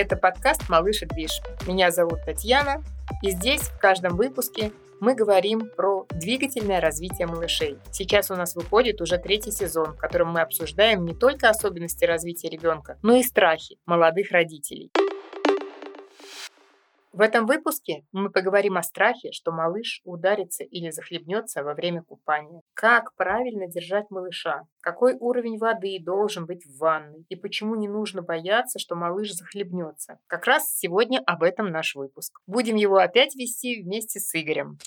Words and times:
Это 0.00 0.16
подкаст 0.16 0.68
«Малыш 0.68 1.02
и 1.02 1.06
движ». 1.06 1.40
Меня 1.66 1.90
зовут 1.90 2.20
Татьяна, 2.24 2.84
и 3.20 3.30
здесь 3.30 3.62
в 3.62 3.80
каждом 3.80 4.16
выпуске 4.16 4.70
мы 5.00 5.16
говорим 5.16 5.68
про 5.76 6.06
двигательное 6.10 6.80
развитие 6.80 7.26
малышей. 7.26 7.78
Сейчас 7.90 8.30
у 8.30 8.36
нас 8.36 8.54
выходит 8.54 9.00
уже 9.00 9.18
третий 9.18 9.50
сезон, 9.50 9.94
в 9.94 9.96
котором 9.96 10.28
мы 10.28 10.42
обсуждаем 10.42 11.04
не 11.04 11.16
только 11.16 11.48
особенности 11.48 12.04
развития 12.04 12.48
ребенка, 12.48 12.96
но 13.02 13.16
и 13.16 13.24
страхи 13.24 13.78
молодых 13.86 14.30
родителей. 14.30 14.92
В 17.12 17.22
этом 17.22 17.46
выпуске 17.46 18.04
мы 18.12 18.30
поговорим 18.30 18.76
о 18.76 18.82
страхе, 18.82 19.32
что 19.32 19.50
малыш 19.50 20.02
ударится 20.04 20.62
или 20.62 20.90
захлебнется 20.90 21.64
во 21.64 21.74
время 21.74 22.02
купания. 22.02 22.60
Как 22.74 23.14
правильно 23.14 23.66
держать 23.66 24.10
малыша? 24.10 24.64
Какой 24.80 25.14
уровень 25.18 25.58
воды 25.58 25.98
должен 26.00 26.44
быть 26.44 26.66
в 26.66 26.78
ванной? 26.78 27.24
И 27.30 27.36
почему 27.36 27.76
не 27.76 27.88
нужно 27.88 28.20
бояться, 28.20 28.78
что 28.78 28.94
малыш 28.94 29.32
захлебнется? 29.32 30.18
Как 30.26 30.46
раз 30.46 30.76
сегодня 30.76 31.20
об 31.24 31.42
этом 31.42 31.70
наш 31.70 31.94
выпуск. 31.94 32.40
Будем 32.46 32.76
его 32.76 32.98
опять 32.98 33.34
вести 33.34 33.82
вместе 33.82 34.20
с 34.20 34.34
Игорем. 34.38 34.78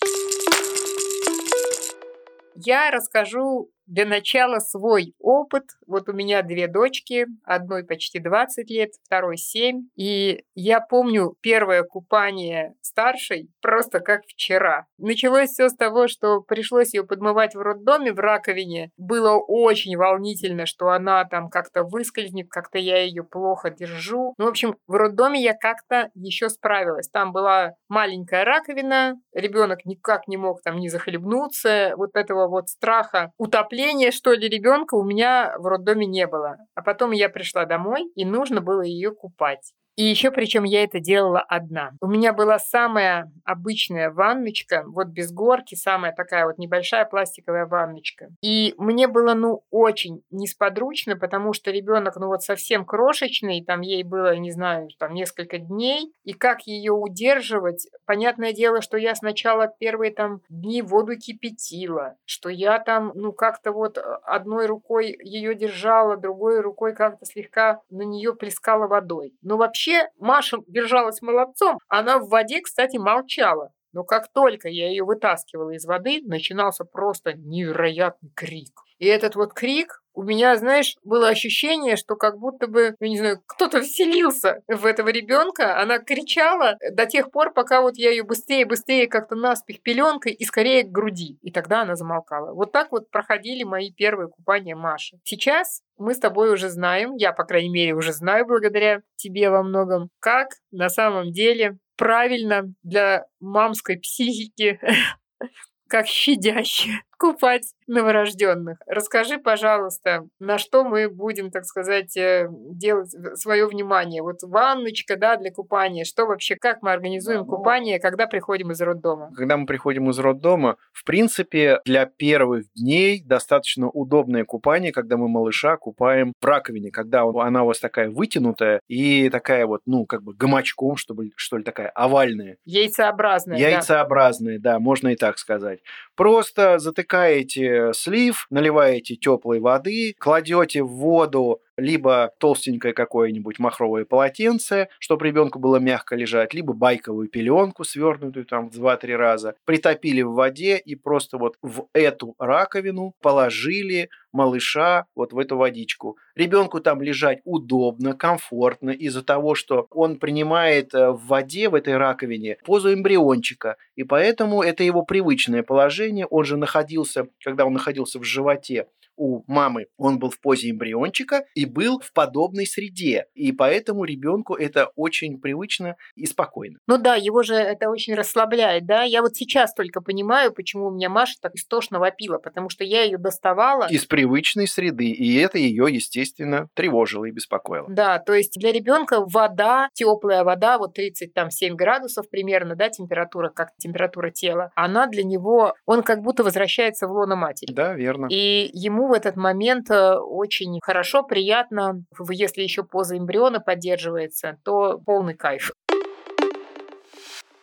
Я 2.55 2.91
расскажу 2.91 3.71
для 3.91 4.05
начала 4.05 4.59
свой 4.59 5.13
опыт. 5.19 5.63
Вот 5.85 6.07
у 6.07 6.13
меня 6.13 6.43
две 6.43 6.67
дочки, 6.67 7.25
одной 7.43 7.83
почти 7.83 8.19
20 8.19 8.69
лет, 8.69 8.91
второй 9.05 9.37
7. 9.37 9.89
И 9.95 10.43
я 10.55 10.79
помню 10.79 11.35
первое 11.41 11.83
купание 11.83 12.73
старшей 12.81 13.49
просто 13.61 13.99
как 13.99 14.21
вчера. 14.27 14.85
Началось 14.97 15.49
все 15.49 15.67
с 15.67 15.75
того, 15.75 16.07
что 16.07 16.41
пришлось 16.41 16.93
ее 16.93 17.03
подмывать 17.03 17.53
в 17.55 17.59
роддоме 17.59 18.13
в 18.13 18.19
раковине. 18.19 18.91
Было 18.97 19.33
очень 19.35 19.97
волнительно, 19.97 20.65
что 20.65 20.89
она 20.89 21.25
там 21.25 21.49
как-то 21.49 21.83
выскользнет, 21.83 22.47
как-то 22.49 22.77
я 22.77 23.01
ее 23.01 23.23
плохо 23.23 23.69
держу. 23.69 24.33
Ну, 24.37 24.45
в 24.45 24.49
общем, 24.49 24.77
в 24.87 24.93
роддоме 24.93 25.41
я 25.41 25.53
как-то 25.53 26.09
еще 26.13 26.49
справилась. 26.49 27.09
Там 27.09 27.33
была 27.33 27.73
маленькая 27.89 28.45
раковина, 28.45 29.15
ребенок 29.33 29.85
никак 29.85 30.27
не 30.27 30.37
мог 30.37 30.61
там 30.61 30.77
не 30.77 30.87
захлебнуться. 30.87 31.93
Вот 31.97 32.11
этого 32.15 32.47
вот 32.47 32.69
страха 32.69 33.31
утопления 33.37 33.70
Давления, 33.71 34.11
что 34.11 34.33
ли, 34.33 34.49
ребенка 34.49 34.95
у 34.95 35.03
меня 35.03 35.55
в 35.57 35.65
роддоме 35.65 36.05
не 36.05 36.27
было. 36.27 36.57
А 36.75 36.81
потом 36.81 37.11
я 37.11 37.29
пришла 37.29 37.63
домой, 37.63 38.11
и 38.15 38.25
нужно 38.25 38.59
было 38.59 38.81
ее 38.81 39.15
купать. 39.15 39.71
И 39.95 40.03
еще 40.03 40.31
причем 40.31 40.63
я 40.63 40.83
это 40.83 40.99
делала 40.99 41.41
одна. 41.41 41.91
У 42.01 42.07
меня 42.07 42.33
была 42.33 42.59
самая 42.59 43.31
обычная 43.43 44.09
ванночка, 44.09 44.83
вот 44.87 45.07
без 45.07 45.31
горки, 45.31 45.75
самая 45.75 46.13
такая 46.13 46.45
вот 46.45 46.57
небольшая 46.57 47.05
пластиковая 47.05 47.65
ванночка. 47.65 48.29
И 48.41 48.73
мне 48.77 49.07
было, 49.07 49.33
ну, 49.33 49.63
очень 49.69 50.23
несподручно, 50.31 51.17
потому 51.17 51.53
что 51.53 51.71
ребенок, 51.71 52.15
ну, 52.15 52.27
вот 52.27 52.41
совсем 52.41 52.85
крошечный, 52.85 53.63
там 53.63 53.81
ей 53.81 54.03
было, 54.03 54.35
не 54.37 54.51
знаю, 54.51 54.89
там 54.97 55.13
несколько 55.13 55.57
дней, 55.57 56.13
и 56.23 56.33
как 56.33 56.61
ее 56.61 56.93
удерживать? 56.93 57.87
Понятное 58.05 58.53
дело, 58.53 58.81
что 58.81 58.97
я 58.97 59.13
сначала 59.15 59.67
первые 59.67 60.13
там 60.13 60.41
дни 60.49 60.81
воду 60.81 61.17
кипятила, 61.17 62.15
что 62.25 62.49
я 62.49 62.79
там, 62.79 63.11
ну, 63.15 63.33
как-то 63.33 63.71
вот 63.71 63.97
э, 63.97 64.01
одной 64.23 64.67
рукой 64.67 65.17
ее 65.21 65.53
держала, 65.53 66.15
другой 66.15 66.61
рукой 66.61 66.95
как-то 66.95 67.25
слегка 67.25 67.81
на 67.89 68.03
нее 68.03 68.33
плескала 68.33 68.87
водой. 68.87 69.33
Но 69.41 69.57
вообще 69.57 69.80
Вообще, 69.81 70.09
Маша 70.19 70.57
держалась 70.67 71.21
молодцом. 71.21 71.79
Она 71.87 72.19
в 72.19 72.29
воде, 72.29 72.61
кстати, 72.61 72.97
молчала. 72.97 73.71
Но 73.93 74.03
как 74.03 74.31
только 74.31 74.69
я 74.69 74.89
ее 74.89 75.03
вытаскивала 75.03 75.71
из 75.71 75.85
воды, 75.85 76.21
начинался 76.23 76.85
просто 76.85 77.33
невероятный 77.33 78.31
крик. 78.35 78.71
И 78.99 79.07
этот 79.07 79.35
вот 79.35 79.53
крик, 79.53 80.00
у 80.13 80.23
меня, 80.23 80.55
знаешь, 80.57 80.95
было 81.03 81.29
ощущение, 81.29 81.95
что 81.95 82.15
как 82.15 82.37
будто 82.37 82.67
бы, 82.67 82.95
я 82.99 83.09
не 83.09 83.17
знаю, 83.17 83.41
кто-то 83.45 83.81
вселился 83.81 84.61
в 84.67 84.85
этого 84.85 85.09
ребенка. 85.09 85.79
Она 85.79 85.99
кричала 85.99 86.77
до 86.91 87.05
тех 87.05 87.31
пор, 87.31 87.53
пока 87.53 87.81
вот 87.81 87.97
я 87.97 88.11
ее 88.11 88.23
быстрее, 88.23 88.65
быстрее 88.65 89.07
как-то 89.07 89.35
наспех 89.35 89.81
пеленкой 89.81 90.33
и 90.33 90.43
скорее 90.45 90.83
к 90.83 90.91
груди. 90.91 91.37
И 91.41 91.51
тогда 91.51 91.81
она 91.81 91.95
замолкала. 91.95 92.53
Вот 92.53 92.71
так 92.71 92.91
вот 92.91 93.09
проходили 93.09 93.63
мои 93.63 93.91
первые 93.91 94.29
купания 94.29 94.75
Маши. 94.75 95.19
Сейчас 95.23 95.81
мы 95.97 96.13
с 96.13 96.19
тобой 96.19 96.51
уже 96.53 96.69
знаем, 96.69 97.15
я, 97.15 97.31
по 97.31 97.43
крайней 97.43 97.69
мере, 97.69 97.93
уже 97.93 98.11
знаю 98.11 98.45
благодаря 98.45 99.01
тебе 99.15 99.49
во 99.49 99.63
многом, 99.63 100.09
как 100.19 100.49
на 100.71 100.89
самом 100.89 101.31
деле 101.31 101.77
правильно 101.95 102.63
для 102.83 103.25
мамской 103.39 103.99
психики, 103.99 104.79
как 105.87 106.07
щадяще 106.07 107.01
купать 107.21 107.75
новорожденных. 107.85 108.79
Расскажи, 108.87 109.37
пожалуйста, 109.37 110.27
на 110.39 110.57
что 110.57 110.83
мы 110.83 111.07
будем, 111.07 111.51
так 111.51 111.65
сказать, 111.65 112.17
э, 112.17 112.47
делать 112.49 113.11
свое 113.35 113.67
внимание? 113.67 114.23
Вот 114.23 114.37
ванночка, 114.41 115.17
да, 115.17 115.35
для 115.35 115.51
купания. 115.51 116.03
Что 116.03 116.25
вообще, 116.25 116.55
как 116.55 116.81
мы 116.81 116.91
организуем 116.91 117.41
ну, 117.41 117.45
купание, 117.45 117.99
когда 117.99 118.25
приходим 118.25 118.71
из 118.71 118.81
роддома? 118.81 119.31
Когда 119.35 119.55
мы 119.55 119.67
приходим 119.67 120.09
из 120.09 120.17
роддома, 120.17 120.77
в 120.93 121.03
принципе, 121.05 121.79
для 121.85 122.07
первых 122.07 122.65
дней 122.73 123.21
достаточно 123.23 123.87
удобное 123.87 124.43
купание, 124.43 124.91
когда 124.91 125.15
мы 125.17 125.27
малыша 125.27 125.77
купаем 125.77 126.33
в 126.41 126.45
раковине, 126.45 126.89
когда 126.89 127.21
она 127.21 127.61
у 127.61 127.67
вас 127.67 127.79
такая 127.79 128.09
вытянутая 128.09 128.81
и 128.87 129.29
такая 129.29 129.67
вот, 129.67 129.81
ну, 129.85 130.07
как 130.07 130.23
бы 130.23 130.33
гамачком, 130.33 130.95
чтобы, 130.95 131.29
что 131.35 131.57
ли, 131.57 131.63
такая 131.63 131.89
овальная. 131.89 132.57
Яйцеобразная. 132.65 133.59
Яйцеобразная, 133.59 134.57
да, 134.57 134.73
да 134.73 134.79
можно 134.79 135.09
и 135.09 135.15
так 135.15 135.37
сказать. 135.37 135.81
Просто 136.15 136.79
затыкаем 136.79 137.10
Затыкаете 137.11 137.91
слив, 137.93 138.47
наливаете 138.49 139.17
теплой 139.17 139.59
воды, 139.59 140.15
кладете 140.17 140.81
в 140.81 140.87
воду 140.87 141.61
либо 141.81 142.31
толстенькое 142.37 142.93
какое-нибудь 142.93 143.59
махровое 143.59 144.05
полотенце, 144.05 144.87
чтобы 144.99 145.27
ребенку 145.27 145.59
было 145.59 145.77
мягко 145.77 146.15
лежать, 146.15 146.53
либо 146.53 146.73
байковую 146.73 147.27
пеленку, 147.27 147.83
свернутую 147.83 148.45
там 148.45 148.69
в 148.69 148.75
2-3 148.75 149.15
раза, 149.15 149.55
притопили 149.65 150.21
в 150.21 150.33
воде 150.33 150.77
и 150.77 150.95
просто 150.95 151.37
вот 151.37 151.55
в 151.61 151.87
эту 151.93 152.35
раковину 152.39 153.13
положили 153.21 154.09
малыша 154.31 155.05
вот 155.15 155.33
в 155.33 155.39
эту 155.39 155.57
водичку. 155.57 156.17
Ребенку 156.35 156.79
там 156.79 157.01
лежать 157.01 157.39
удобно, 157.43 158.13
комфортно 158.13 158.91
из-за 158.91 159.23
того, 159.23 159.55
что 159.55 159.87
он 159.91 160.17
принимает 160.17 160.93
э, 160.93 161.11
в 161.11 161.25
воде, 161.27 161.69
в 161.69 161.75
этой 161.75 161.97
раковине, 161.97 162.57
позу 162.63 162.93
эмбриончика. 162.93 163.75
И 163.95 164.03
поэтому 164.03 164.61
это 164.61 164.83
его 164.83 165.03
привычное 165.03 165.63
положение. 165.63 166.25
Он 166.27 166.45
же 166.45 166.57
находился, 166.57 167.27
когда 167.43 167.65
он 167.65 167.73
находился 167.73 168.19
в 168.19 168.23
животе, 168.23 168.87
у 169.21 169.43
мамы 169.45 169.85
он 169.97 170.17
был 170.17 170.31
в 170.31 170.39
позе 170.39 170.71
эмбриончика 170.71 171.45
и 171.53 171.65
был 171.65 171.99
в 171.99 172.11
подобной 172.11 172.65
среде. 172.65 173.27
И 173.35 173.51
поэтому 173.51 174.03
ребенку 174.03 174.55
это 174.55 174.89
очень 174.95 175.39
привычно 175.39 175.95
и 176.15 176.25
спокойно. 176.25 176.79
Ну 176.87 176.97
да, 176.97 177.15
его 177.15 177.43
же 177.43 177.53
это 177.53 177.89
очень 177.89 178.15
расслабляет, 178.15 178.87
да? 178.87 179.03
Я 179.03 179.21
вот 179.21 179.35
сейчас 179.35 179.75
только 179.75 180.01
понимаю, 180.01 180.51
почему 180.51 180.87
у 180.87 180.91
меня 180.91 181.09
Маша 181.09 181.35
так 181.39 181.53
истошно 181.53 181.99
вопила, 181.99 182.39
потому 182.39 182.69
что 182.69 182.83
я 182.83 183.03
ее 183.03 183.19
доставала. 183.19 183.87
Из 183.89 184.05
привычной 184.05 184.67
среды, 184.67 185.11
и 185.11 185.37
это 185.37 185.59
ее, 185.59 185.85
естественно, 185.89 186.67
тревожило 186.73 187.25
и 187.25 187.31
беспокоило. 187.31 187.87
Да, 187.89 188.17
то 188.17 188.33
есть 188.33 188.57
для 188.57 188.71
ребенка 188.71 189.23
вода, 189.23 189.89
теплая 189.93 190.43
вода, 190.43 190.79
вот 190.79 190.95
37 190.95 191.75
градусов 191.75 192.27
примерно, 192.27 192.75
да, 192.75 192.89
температура, 192.89 193.49
как 193.49 193.69
температура 193.77 194.31
тела, 194.31 194.71
она 194.75 195.05
для 195.05 195.23
него, 195.23 195.75
он 195.85 196.01
как 196.01 196.21
будто 196.21 196.43
возвращается 196.43 197.07
в 197.07 197.11
лоно 197.11 197.35
матери. 197.35 197.71
Да, 197.71 197.93
верно. 197.93 198.27
И 198.31 198.71
ему 198.73 199.10
в 199.11 199.13
этот 199.13 199.35
момент 199.35 199.91
э, 199.91 200.15
очень 200.15 200.79
хорошо, 200.81 201.23
приятно. 201.23 202.03
Если 202.29 202.63
еще 202.63 202.83
поза 202.83 203.17
эмбриона 203.17 203.59
поддерживается, 203.59 204.57
то 204.63 204.99
полный 205.05 205.35
кайф. 205.35 205.71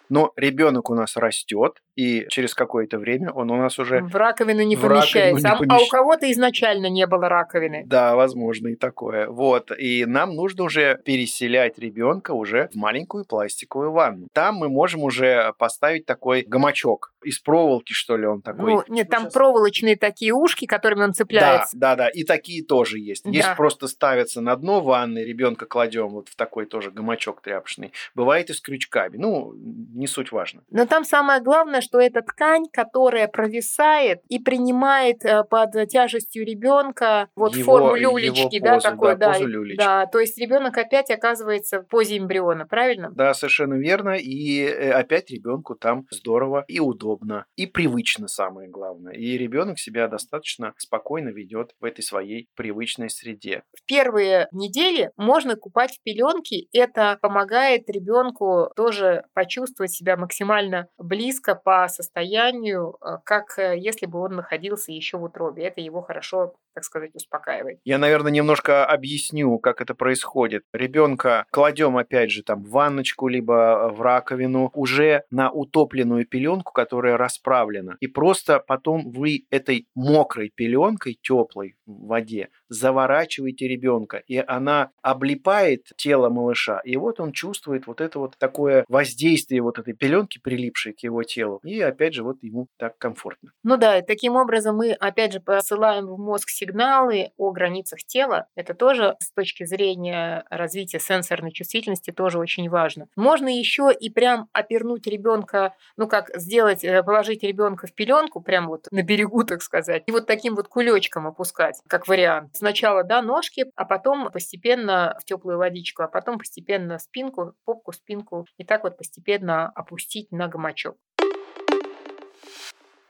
Но 0.09 0.33
ребенок 0.37 0.91
у 0.91 0.95
нас 0.95 1.17
растет, 1.17 1.83
и 1.97 2.27
через 2.29 2.55
какое-то 2.55 2.99
время 2.99 3.33
он 3.33 3.51
у 3.51 3.57
нас 3.57 3.79
уже... 3.79 4.01
В 4.01 4.15
раковину 4.15 4.63
не 4.63 4.77
в 4.77 4.81
помещается. 4.81 5.49
Раковину 5.49 5.65
не 5.65 5.69
помещ... 5.69 5.83
А 5.83 5.85
у 5.85 5.89
кого-то 5.89 6.31
изначально 6.31 6.89
не 6.89 7.07
было 7.07 7.29
раковины. 7.29 7.83
Да, 7.87 8.15
возможно 8.15 8.69
и 8.69 8.77
такое. 8.77 9.29
Вот. 9.29 9.73
И 9.77 10.05
нам 10.07 10.35
нужно 10.35 10.65
уже 10.65 11.01
переселять 11.05 11.79
ребенка 11.79 12.33
уже 12.33 12.69
в 12.73 12.77
маленькую 12.77 13.25
пластиковую 13.25 13.91
ванну. 13.91 14.29
Там 14.33 14.57
мы 14.57 14.69
можем 14.69 15.03
уже 15.03 15.53
поставить 15.59 16.07
такой 16.07 16.43
гамачок 16.43 17.13
из 17.25 17.41
проволоки, 17.41 17.93
что 17.93 18.17
ли, 18.17 18.27
он 18.27 18.43
такой. 18.43 18.75
Ну, 18.75 18.85
нет, 18.89 19.09
там 19.09 19.23
Сейчас... 19.23 19.33
проволочные 19.33 19.97
такие 19.97 20.33
ушки, 20.33 20.67
которыми 20.67 21.03
он 21.03 21.15
цепляется. 21.15 21.77
Да, 21.77 21.97
да, 21.97 22.05
да. 22.05 22.09
И 22.11 22.23
такие 22.23 22.65
тоже 22.65 23.01
есть. 23.01 23.25
Да. 23.25 23.31
Есть 23.31 23.57
просто 23.57 23.89
ставятся 23.89 24.41
на 24.41 24.55
дно 24.55 24.81
ванны, 24.81 25.19
ребенка 25.19 25.67
кладем 25.67 26.11
вот 26.11 26.29
в 26.29 26.37
такой 26.37 26.67
тоже 26.67 26.93
гамачок 26.93 27.41
тряпочный. 27.43 27.93
Бывает 28.15 28.51
и 28.51 28.53
с 28.53 28.61
крючками. 28.61 29.17
Ну, 29.17 29.53
не 29.99 30.07
суть 30.07 30.33
важно. 30.33 30.63
Но 30.71 30.87
там 30.87 31.05
самое 31.05 31.41
главное, 31.43 31.81
что 31.81 31.99
это 32.01 32.23
ткань, 32.23 32.67
которая 32.73 33.29
провисает 33.29 34.21
и 34.29 34.39
принимает 34.39 35.25
э, 35.25 35.43
под 35.45 35.73
тяжестью 35.89 36.45
ребенка 36.47 37.29
вот 37.37 37.55
Его- 37.55 37.65
форму 37.65 37.95
его 37.97 38.19
люлечки, 38.19 38.59
позу, 38.61 38.63
да, 38.65 38.75
да, 38.75 38.81
такой, 38.91 39.17
да, 39.17 39.33
позу 39.33 39.45
и- 39.49 39.51
люлечки. 39.51 39.79
да, 39.79 40.07
то 40.07 40.21
есть 40.21 40.39
ребенок 40.39 40.77
опять 40.79 41.11
оказывается 41.11 41.83
в 41.83 41.89
позе 41.89 42.19
эмбриона, 42.19 42.67
правильно? 42.67 43.11
Да, 43.15 43.35
совершенно 43.35 43.75
верно. 43.75 44.11
И 44.17 44.61
э, 44.63 44.93
опять 44.93 45.31
ребенку 45.31 45.75
там 45.75 46.05
здорово 46.11 46.65
и 46.69 46.81
удобно, 46.81 47.47
и 47.57 47.67
привычно 47.67 48.29
самое 48.29 48.69
главное. 48.69 49.15
И 49.15 49.37
ребенок 49.37 49.79
себя 49.79 50.09
достаточно 50.09 50.73
спокойно 50.79 51.31
ведет 51.31 51.73
в 51.81 51.85
этой 51.85 52.03
своей 52.03 52.49
привычной 52.55 53.11
среде. 53.11 53.63
В 53.77 53.85
первые 53.85 54.49
недели 54.53 55.11
можно 55.17 55.57
купать 55.57 55.93
в 55.99 56.03
пеленке. 56.03 56.67
Это 56.73 57.19
помогает 57.21 57.89
ребенку 57.91 58.71
тоже 58.77 59.25
почувствовать 59.35 59.88
себя 59.89 60.17
максимально 60.17 60.89
близко 60.99 61.55
по 61.55 61.89
состоянию, 61.89 62.97
э, 63.01 63.19
как 63.25 63.59
э, 63.59 63.77
если 63.79 64.07
бы 64.07 64.21
он 64.21 64.37
находился 64.37 64.93
еще 64.93 65.19
в 65.19 65.25
утробе. 65.25 65.65
Это 65.65 65.81
его 65.81 66.03
хорошо, 66.03 66.55
так 66.79 66.85
сказать, 66.85 67.11
успокаивает. 67.15 67.81
Я, 67.85 67.99
наверное, 67.99 68.31
немножко 68.31 68.87
объясню, 68.87 69.59
как 69.59 69.81
это 69.81 69.97
происходит. 69.97 70.63
Ребенка 70.73 71.45
кладем, 71.51 71.97
опять 71.97 72.31
же, 72.31 72.45
там 72.45 72.63
в 72.63 72.71
ванночку, 72.71 73.27
либо 73.27 73.91
в 73.93 74.01
раковину, 74.01 74.71
уже 74.75 75.25
на 75.33 75.51
утопленную 75.51 76.25
пеленку, 76.25 76.73
которая 76.73 77.17
расправлена. 77.17 77.97
И 77.99 78.07
просто 78.07 78.61
потом 78.61 79.11
вы 79.11 79.47
этой 79.51 79.89
мокрой 79.97 80.53
пеленкой, 80.55 81.19
теплой 81.21 81.75
в 81.85 82.07
воде, 82.07 82.49
заворачиваете 82.69 83.67
ребенка, 83.67 84.23
и 84.29 84.37
она 84.37 84.91
облипает 85.03 85.87
тело 85.97 86.29
малыша, 86.29 86.81
и 86.85 86.97
вот 86.97 87.19
он 87.19 87.33
чувствует 87.33 87.89
вот 87.89 88.01
это 88.01 88.21
вот 88.21 88.37
такое 88.39 88.85
воздействие 88.89 89.63
вот 89.63 89.81
этой 89.81 89.95
пеленки, 89.95 90.39
прилипшей 90.39 90.93
к 90.93 91.01
его 91.01 91.25
телу, 91.25 91.59
и 91.65 91.81
опять 91.81 92.15
же 92.15 92.23
вот 92.23 92.37
ему 92.43 92.69
так 92.77 92.97
комфортно. 92.99 93.51
Ну 93.65 93.77
да, 93.77 94.01
таким 94.03 94.37
образом 94.37 94.77
мы, 94.77 94.93
опять 94.93 95.33
же, 95.33 95.41
посылаем 95.41 96.07
в 96.07 96.19
мозг 96.19 96.51
сигналы 96.69 97.33
о 97.37 97.51
границах 97.53 98.05
тела. 98.05 98.47
Это 98.55 98.75
тоже 98.75 99.17
с 99.21 99.33
точки 99.33 99.65
зрения 99.65 100.45
развития 100.51 100.99
сенсорной 100.99 101.53
чувствительности 101.53 102.11
тоже 102.11 102.39
очень 102.39 102.69
важно. 102.69 103.09
Можно 103.17 103.49
еще 103.49 103.91
и 103.93 104.11
прям 104.11 104.49
опернуть 104.53 105.07
ребенка, 105.07 105.75
ну 105.97 106.09
как 106.09 106.31
сделать, 106.35 106.85
э, 106.85 107.03
положить 107.03 107.43
ребенка 107.43 107.87
в 107.87 107.95
пеленку, 107.95 108.41
прям 108.41 108.69
вот 108.69 108.87
на 108.91 109.03
берегу, 109.03 109.45
так 109.45 109.63
сказать, 109.63 110.03
и 110.07 110.13
вот 110.13 110.27
таким 110.27 110.55
вот 110.55 110.69
кулечком 110.69 111.27
опускать, 111.27 111.81
как 111.87 112.09
вариант. 112.09 112.57
Сначала, 112.57 113.03
да, 113.03 113.23
ножки, 113.23 113.67
а 113.75 113.85
потом 113.85 114.31
постепенно 114.31 115.17
в 115.21 115.25
теплую 115.25 115.59
водичку, 115.59 116.03
а 116.03 116.09
потом 116.09 116.39
постепенно 116.39 116.99
спинку, 116.99 117.55
попку, 117.65 117.93
спинку, 117.93 118.47
и 118.59 118.65
так 118.65 118.85
вот 118.85 118.97
постепенно 118.97 119.69
опустить 119.75 120.31
на 120.33 120.49
гамачок. 120.49 120.97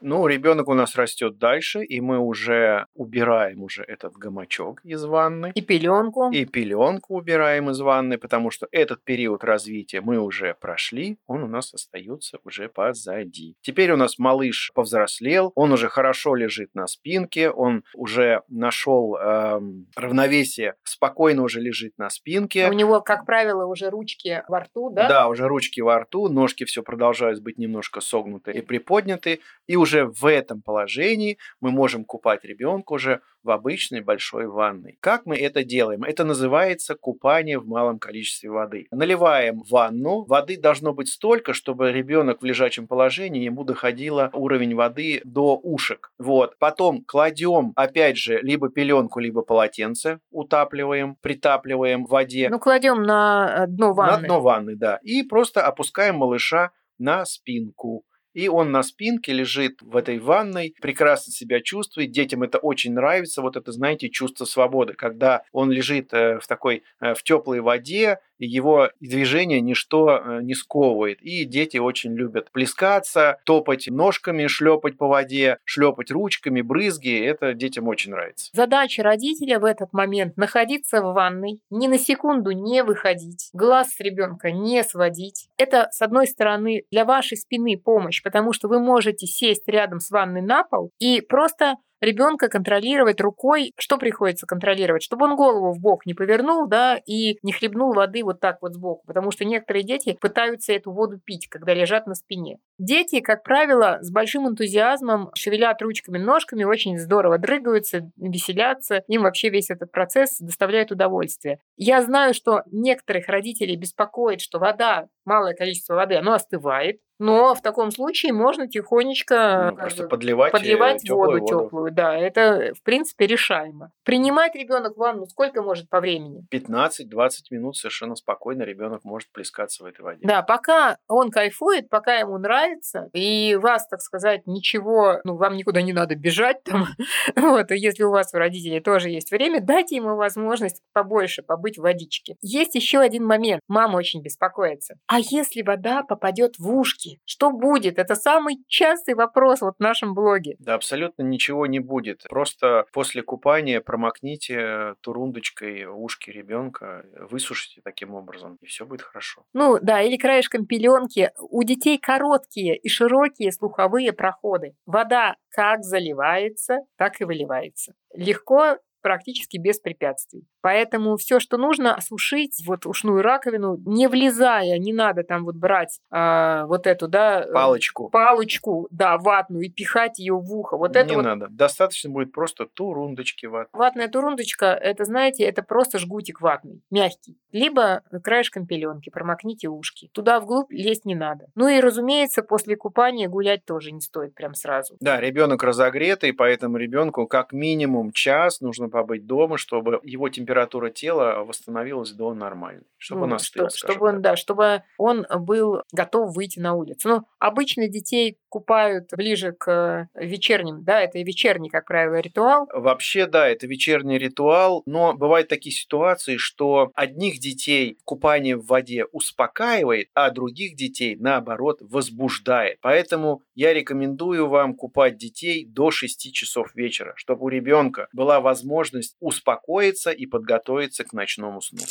Ну, 0.00 0.26
ребенок 0.26 0.68
у 0.68 0.74
нас 0.74 0.94
растет 0.96 1.38
дальше, 1.38 1.84
и 1.84 2.00
мы 2.00 2.18
уже 2.18 2.86
убираем 2.94 3.62
уже 3.62 3.82
этот 3.82 4.14
гамачок 4.14 4.80
из 4.84 5.04
ванны. 5.04 5.52
И 5.54 5.60
пеленку. 5.60 6.30
И 6.30 6.44
пеленку 6.44 7.16
убираем 7.16 7.70
из 7.70 7.80
ванны, 7.80 8.18
потому 8.18 8.50
что 8.50 8.68
этот 8.70 9.02
период 9.02 9.42
развития 9.42 10.00
мы 10.00 10.18
уже 10.18 10.54
прошли, 10.60 11.18
он 11.26 11.42
у 11.42 11.48
нас 11.48 11.74
остается 11.74 12.38
уже 12.44 12.68
позади. 12.68 13.56
Теперь 13.60 13.90
у 13.90 13.96
нас 13.96 14.18
малыш 14.18 14.70
повзрослел, 14.74 15.52
он 15.54 15.72
уже 15.72 15.88
хорошо 15.88 16.34
лежит 16.34 16.74
на 16.74 16.86
спинке, 16.86 17.50
он 17.50 17.82
уже 17.94 18.42
нашел 18.48 19.16
эм, 19.16 19.86
равновесие, 19.96 20.74
спокойно 20.84 21.42
уже 21.42 21.60
лежит 21.60 21.94
на 21.98 22.08
спинке. 22.10 22.68
У 22.68 22.72
него, 22.72 23.00
как 23.00 23.26
правило, 23.26 23.66
уже 23.66 23.90
ручки 23.90 24.42
во 24.48 24.60
рту, 24.60 24.90
да? 24.90 25.08
Да, 25.08 25.28
уже 25.28 25.48
ручки 25.48 25.80
во 25.80 26.00
рту, 26.00 26.28
ножки 26.28 26.64
все 26.64 26.82
продолжают 26.82 27.40
быть 27.40 27.58
немножко 27.58 28.00
согнуты 28.00 28.52
и 28.52 28.60
приподняты. 28.60 29.40
И 29.66 29.76
уже 29.76 29.87
в 29.96 30.26
этом 30.26 30.62
положении 30.62 31.38
мы 31.60 31.70
можем 31.70 32.04
купать 32.04 32.44
ребенка 32.44 32.92
уже 32.92 33.20
в 33.44 33.50
обычной 33.50 34.00
большой 34.00 34.46
ванной. 34.46 34.98
Как 35.00 35.24
мы 35.24 35.36
это 35.36 35.64
делаем? 35.64 36.02
Это 36.02 36.24
называется 36.24 36.96
купание 36.96 37.58
в 37.58 37.66
малом 37.66 37.98
количестве 37.98 38.50
воды. 38.50 38.86
Наливаем 38.90 39.62
ванну. 39.70 40.24
Воды 40.24 40.58
должно 40.58 40.92
быть 40.92 41.08
столько, 41.08 41.54
чтобы 41.54 41.92
ребенок 41.92 42.42
в 42.42 42.44
лежачем 42.44 42.86
положении 42.86 43.44
ему 43.44 43.64
доходило 43.64 44.30
уровень 44.34 44.74
воды 44.74 45.20
до 45.24 45.56
ушек. 45.56 46.12
Вот. 46.18 46.58
Потом 46.58 47.04
кладем, 47.04 47.72
опять 47.76 48.18
же, 48.18 48.40
либо 48.42 48.68
пеленку, 48.70 49.20
либо 49.20 49.42
полотенце, 49.42 50.18
утапливаем, 50.30 51.16
притапливаем 51.22 52.04
в 52.06 52.10
воде 52.10 52.48
Ну, 52.50 52.58
кладем 52.58 53.02
на 53.02 53.66
дно 53.68 53.94
ванны. 53.94 54.12
на 54.12 54.26
дно 54.26 54.40
ванны, 54.40 54.76
да. 54.76 54.98
И 55.02 55.22
просто 55.22 55.64
опускаем 55.64 56.16
малыша 56.16 56.72
на 56.98 57.24
спинку. 57.24 58.04
И 58.38 58.46
он 58.46 58.70
на 58.70 58.84
спинке 58.84 59.32
лежит 59.32 59.82
в 59.82 59.96
этой 59.96 60.20
ванной, 60.20 60.76
прекрасно 60.80 61.32
себя 61.32 61.60
чувствует. 61.60 62.12
Детям 62.12 62.44
это 62.44 62.58
очень 62.58 62.92
нравится. 62.92 63.42
Вот 63.42 63.56
это, 63.56 63.72
знаете, 63.72 64.10
чувство 64.10 64.44
свободы, 64.44 64.92
когда 64.92 65.42
он 65.50 65.72
лежит 65.72 66.14
э, 66.14 66.38
в 66.38 66.46
такой, 66.46 66.84
э, 67.00 67.14
в 67.14 67.24
теплой 67.24 67.60
воде, 67.60 68.20
его 68.38 68.90
движение 69.00 69.60
ничто 69.60 70.10
э, 70.10 70.40
не 70.42 70.54
сковывает. 70.54 71.20
И 71.22 71.44
дети 71.44 71.76
очень 71.78 72.14
любят 72.14 72.50
плескаться, 72.50 73.38
топать 73.44 73.88
ножками, 73.88 74.46
шлепать 74.46 74.96
по 74.96 75.06
воде, 75.08 75.58
шлепать 75.64 76.10
ручками, 76.10 76.60
брызги. 76.60 77.18
Это 77.24 77.54
детям 77.54 77.88
очень 77.88 78.12
нравится. 78.12 78.50
Задача 78.52 79.02
родителя 79.02 79.58
в 79.58 79.64
этот 79.64 79.92
момент 79.92 80.36
находиться 80.36 81.02
в 81.02 81.12
ванной, 81.12 81.60
ни 81.70 81.86
на 81.86 81.98
секунду 81.98 82.52
не 82.52 82.82
выходить, 82.82 83.50
глаз 83.52 83.94
с 83.94 84.00
ребенка 84.00 84.50
не 84.50 84.82
сводить. 84.84 85.48
Это, 85.56 85.88
с 85.90 86.02
одной 86.02 86.26
стороны, 86.26 86.84
для 86.90 87.04
вашей 87.04 87.36
спины 87.36 87.76
помощь, 87.76 88.22
потому 88.22 88.52
что 88.52 88.68
вы 88.68 88.80
можете 88.80 89.26
сесть 89.26 89.68
рядом 89.68 90.00
с 90.00 90.10
ванной 90.10 90.42
на 90.42 90.64
пол 90.64 90.90
и 90.98 91.20
просто 91.20 91.76
ребенка 92.00 92.48
контролировать 92.48 93.20
рукой. 93.20 93.72
Что 93.76 93.98
приходится 93.98 94.46
контролировать? 94.46 95.02
Чтобы 95.02 95.26
он 95.26 95.36
голову 95.36 95.72
в 95.72 95.80
бок 95.80 96.06
не 96.06 96.14
повернул, 96.14 96.66
да, 96.66 96.98
и 97.06 97.38
не 97.42 97.52
хлебнул 97.52 97.92
воды 97.92 98.22
вот 98.24 98.40
так 98.40 98.58
вот 98.60 98.74
сбоку. 98.74 99.04
Потому 99.06 99.30
что 99.30 99.44
некоторые 99.44 99.84
дети 99.84 100.16
пытаются 100.20 100.72
эту 100.72 100.92
воду 100.92 101.18
пить, 101.18 101.48
когда 101.48 101.74
лежат 101.74 102.06
на 102.06 102.14
спине. 102.14 102.58
Дети, 102.78 103.20
как 103.20 103.42
правило, 103.42 103.98
с 104.00 104.10
большим 104.10 104.48
энтузиазмом 104.48 105.30
шевелят 105.34 105.80
ручками, 105.82 106.18
ножками, 106.18 106.64
очень 106.64 106.98
здорово 106.98 107.38
дрыгаются, 107.38 108.10
веселятся. 108.16 109.02
Им 109.08 109.22
вообще 109.22 109.48
весь 109.48 109.70
этот 109.70 109.90
процесс 109.90 110.38
доставляет 110.38 110.92
удовольствие. 110.92 111.60
Я 111.76 112.02
знаю, 112.02 112.34
что 112.34 112.62
некоторых 112.70 113.28
родителей 113.28 113.76
беспокоит, 113.76 114.40
что 114.40 114.58
вода, 114.58 115.08
малое 115.24 115.54
количество 115.54 115.94
воды, 115.94 116.16
оно 116.16 116.32
остывает. 116.32 117.00
Но 117.18 117.54
в 117.54 117.62
таком 117.62 117.90
случае 117.90 118.32
можно 118.32 118.68
тихонечко 118.68 119.70
Ну, 119.72 119.76
просто 119.76 120.02
бы, 120.04 120.08
подливать, 120.08 120.50
э, 120.50 120.52
подливать 120.52 121.02
теплую 121.02 121.40
воду 121.40 121.46
теплую. 121.46 121.92
Да, 121.92 122.16
это 122.16 122.72
в 122.78 122.82
принципе 122.82 123.26
решаемо. 123.26 123.90
Принимать 124.04 124.54
ребенок 124.54 124.96
ванну 124.96 125.26
сколько 125.26 125.62
может 125.62 125.88
по 125.88 126.00
времени? 126.00 126.46
15-20 126.52 127.04
минут 127.50 127.76
совершенно 127.76 128.14
спокойно 128.14 128.62
ребенок 128.62 129.04
может 129.04 129.30
плескаться 129.32 129.84
в 129.84 129.86
этой 129.86 130.02
воде. 130.02 130.20
Да, 130.22 130.42
пока 130.42 130.98
он 131.08 131.30
кайфует, 131.30 131.88
пока 131.88 132.16
ему 132.16 132.38
нравится, 132.38 133.08
и 133.12 133.56
вас, 133.56 133.86
так 133.88 134.00
сказать, 134.00 134.46
ничего, 134.46 135.20
ну, 135.24 135.36
вам 135.36 135.56
никуда 135.56 135.82
не 135.82 135.92
надо 135.92 136.14
бежать 136.14 136.62
там, 136.64 136.86
вот, 137.36 137.70
если 137.70 138.04
у 138.04 138.10
вас, 138.10 138.32
у 138.32 138.38
родителей 138.38 138.80
тоже 138.80 139.10
есть 139.10 139.30
время, 139.30 139.60
дайте 139.60 139.96
ему 139.96 140.16
возможность 140.16 140.82
побольше 140.92 141.42
побыть 141.42 141.78
в 141.78 141.82
водичке. 141.82 142.36
Есть 142.40 142.74
еще 142.74 142.98
один 142.98 143.24
момент. 143.24 143.60
Мама 143.68 143.96
очень 143.96 144.22
беспокоится. 144.22 144.94
А 145.06 145.18
если 145.18 145.62
вода 145.62 146.02
попадет 146.02 146.58
в 146.58 146.70
ушки, 146.70 147.07
что 147.24 147.50
будет? 147.50 147.98
Это 147.98 148.14
самый 148.14 148.58
частый 148.66 149.14
вопрос 149.14 149.60
вот 149.60 149.74
в 149.78 149.80
нашем 149.80 150.14
блоге. 150.14 150.56
Да, 150.58 150.74
абсолютно 150.74 151.22
ничего 151.22 151.66
не 151.66 151.80
будет. 151.80 152.24
Просто 152.28 152.86
после 152.92 153.22
купания 153.22 153.80
промокните 153.80 154.94
турундочкой 155.00 155.86
ушки 155.86 156.30
ребенка, 156.30 157.04
высушите 157.30 157.80
таким 157.82 158.14
образом, 158.14 158.58
и 158.60 158.66
все 158.66 158.86
будет 158.86 159.02
хорошо. 159.02 159.44
Ну 159.52 159.78
да, 159.80 160.02
или 160.02 160.16
краешком 160.16 160.66
пеленки. 160.66 161.30
У 161.38 161.62
детей 161.62 161.98
короткие 161.98 162.76
и 162.76 162.88
широкие 162.88 163.52
слуховые 163.52 164.12
проходы. 164.12 164.74
Вода 164.86 165.36
как 165.50 165.82
заливается, 165.82 166.78
так 166.96 167.20
и 167.20 167.24
выливается. 167.24 167.94
Легко 168.14 168.78
практически 169.00 169.56
без 169.56 169.78
препятствий. 169.78 170.44
Поэтому 170.60 171.16
все, 171.16 171.40
что 171.40 171.56
нужно, 171.56 171.94
осушить 171.94 172.62
вот 172.66 172.86
ушную 172.86 173.22
раковину, 173.22 173.78
не 173.86 174.08
влезая, 174.08 174.78
не 174.78 174.92
надо 174.92 175.22
там 175.22 175.44
вот 175.44 175.56
брать 175.56 176.00
а, 176.10 176.66
вот 176.66 176.86
эту, 176.86 177.08
да, 177.08 177.42
э, 177.42 177.52
Палочку. 177.52 178.10
палочку, 178.10 178.88
да, 178.90 179.18
ватную 179.18 179.66
и 179.66 179.68
пихать 179.68 180.18
ее 180.18 180.34
в 180.34 180.52
ухо. 180.52 180.76
Вот 180.76 180.96
это 180.96 181.08
не 181.10 181.16
вот 181.16 181.24
надо. 181.24 181.46
Достаточно 181.50 182.10
будет 182.10 182.32
просто 182.32 182.66
турундочки 182.66 183.46
ват. 183.46 183.68
Ватная 183.72 184.08
турундочка, 184.08 184.66
это, 184.66 185.04
знаете, 185.04 185.44
это 185.44 185.62
просто 185.62 185.98
жгутик 185.98 186.40
ватный, 186.40 186.82
мягкий. 186.90 187.38
Либо 187.52 188.02
краешком 188.22 188.66
пеленки 188.66 189.10
промокните 189.10 189.68
ушки. 189.68 190.10
Туда 190.12 190.40
вглубь 190.40 190.70
лезть 190.70 191.04
не 191.04 191.14
надо. 191.14 191.46
Ну 191.54 191.68
и, 191.68 191.80
разумеется, 191.80 192.42
после 192.42 192.76
купания 192.76 193.28
гулять 193.28 193.64
тоже 193.64 193.92
не 193.92 194.00
стоит 194.00 194.34
прям 194.34 194.54
сразу. 194.54 194.96
Да, 195.00 195.20
ребенок 195.20 195.62
разогретый, 195.62 196.32
поэтому 196.32 196.76
ребенку 196.76 197.26
как 197.26 197.52
минимум 197.52 198.12
час 198.12 198.60
нужно 198.60 198.87
побыть 198.90 199.26
дома, 199.26 199.58
чтобы 199.58 200.00
его 200.02 200.28
температура 200.28 200.90
тела 200.90 201.44
восстановилась 201.44 202.12
до 202.12 202.32
нормальной, 202.34 202.84
чтобы 202.96 203.20
Ну, 203.20 203.26
он 203.26 203.32
остыл. 203.34 203.68
что- 203.70 203.86
чтобы 203.88 204.06
он, 204.06 204.14
так. 204.14 204.22
да, 204.22 204.36
чтобы 204.36 204.82
он 204.96 205.26
был 205.40 205.82
готов 205.92 206.34
выйти 206.34 206.58
на 206.58 206.74
улицу. 206.74 207.08
Ну, 207.08 207.22
обычно 207.38 207.88
детей 207.88 208.38
купают 208.48 209.08
ближе 209.16 209.52
к 209.52 210.08
вечерним, 210.14 210.82
да, 210.84 211.02
это 211.02 211.18
вечерний, 211.18 211.68
как 211.68 211.86
правило, 211.86 212.16
ритуал. 212.20 212.66
Вообще, 212.72 213.26
да, 213.26 213.48
это 213.48 213.66
вечерний 213.66 214.18
ритуал, 214.18 214.82
но 214.86 215.12
бывают 215.12 215.48
такие 215.48 215.74
ситуации, 215.74 216.36
что 216.38 216.90
одних 216.94 217.38
детей 217.40 217.98
купание 218.04 218.56
в 218.56 218.66
воде 218.66 219.04
успокаивает, 219.12 220.08
а 220.14 220.30
других 220.30 220.76
детей, 220.76 221.16
наоборот, 221.16 221.78
возбуждает. 221.80 222.78
Поэтому 222.80 223.42
я 223.54 223.72
рекомендую 223.74 224.48
вам 224.48 224.74
купать 224.74 225.16
детей 225.16 225.64
до 225.66 225.90
6 225.90 226.32
часов 226.32 226.74
вечера, 226.74 227.12
чтобы 227.16 227.44
у 227.44 227.48
ребенка 227.48 228.08
была 228.12 228.40
возможность 228.40 228.77
успокоиться 229.20 230.10
и 230.10 230.26
подготовиться 230.26 231.04
к 231.04 231.12
ночному 231.12 231.60
сну. 231.60 231.82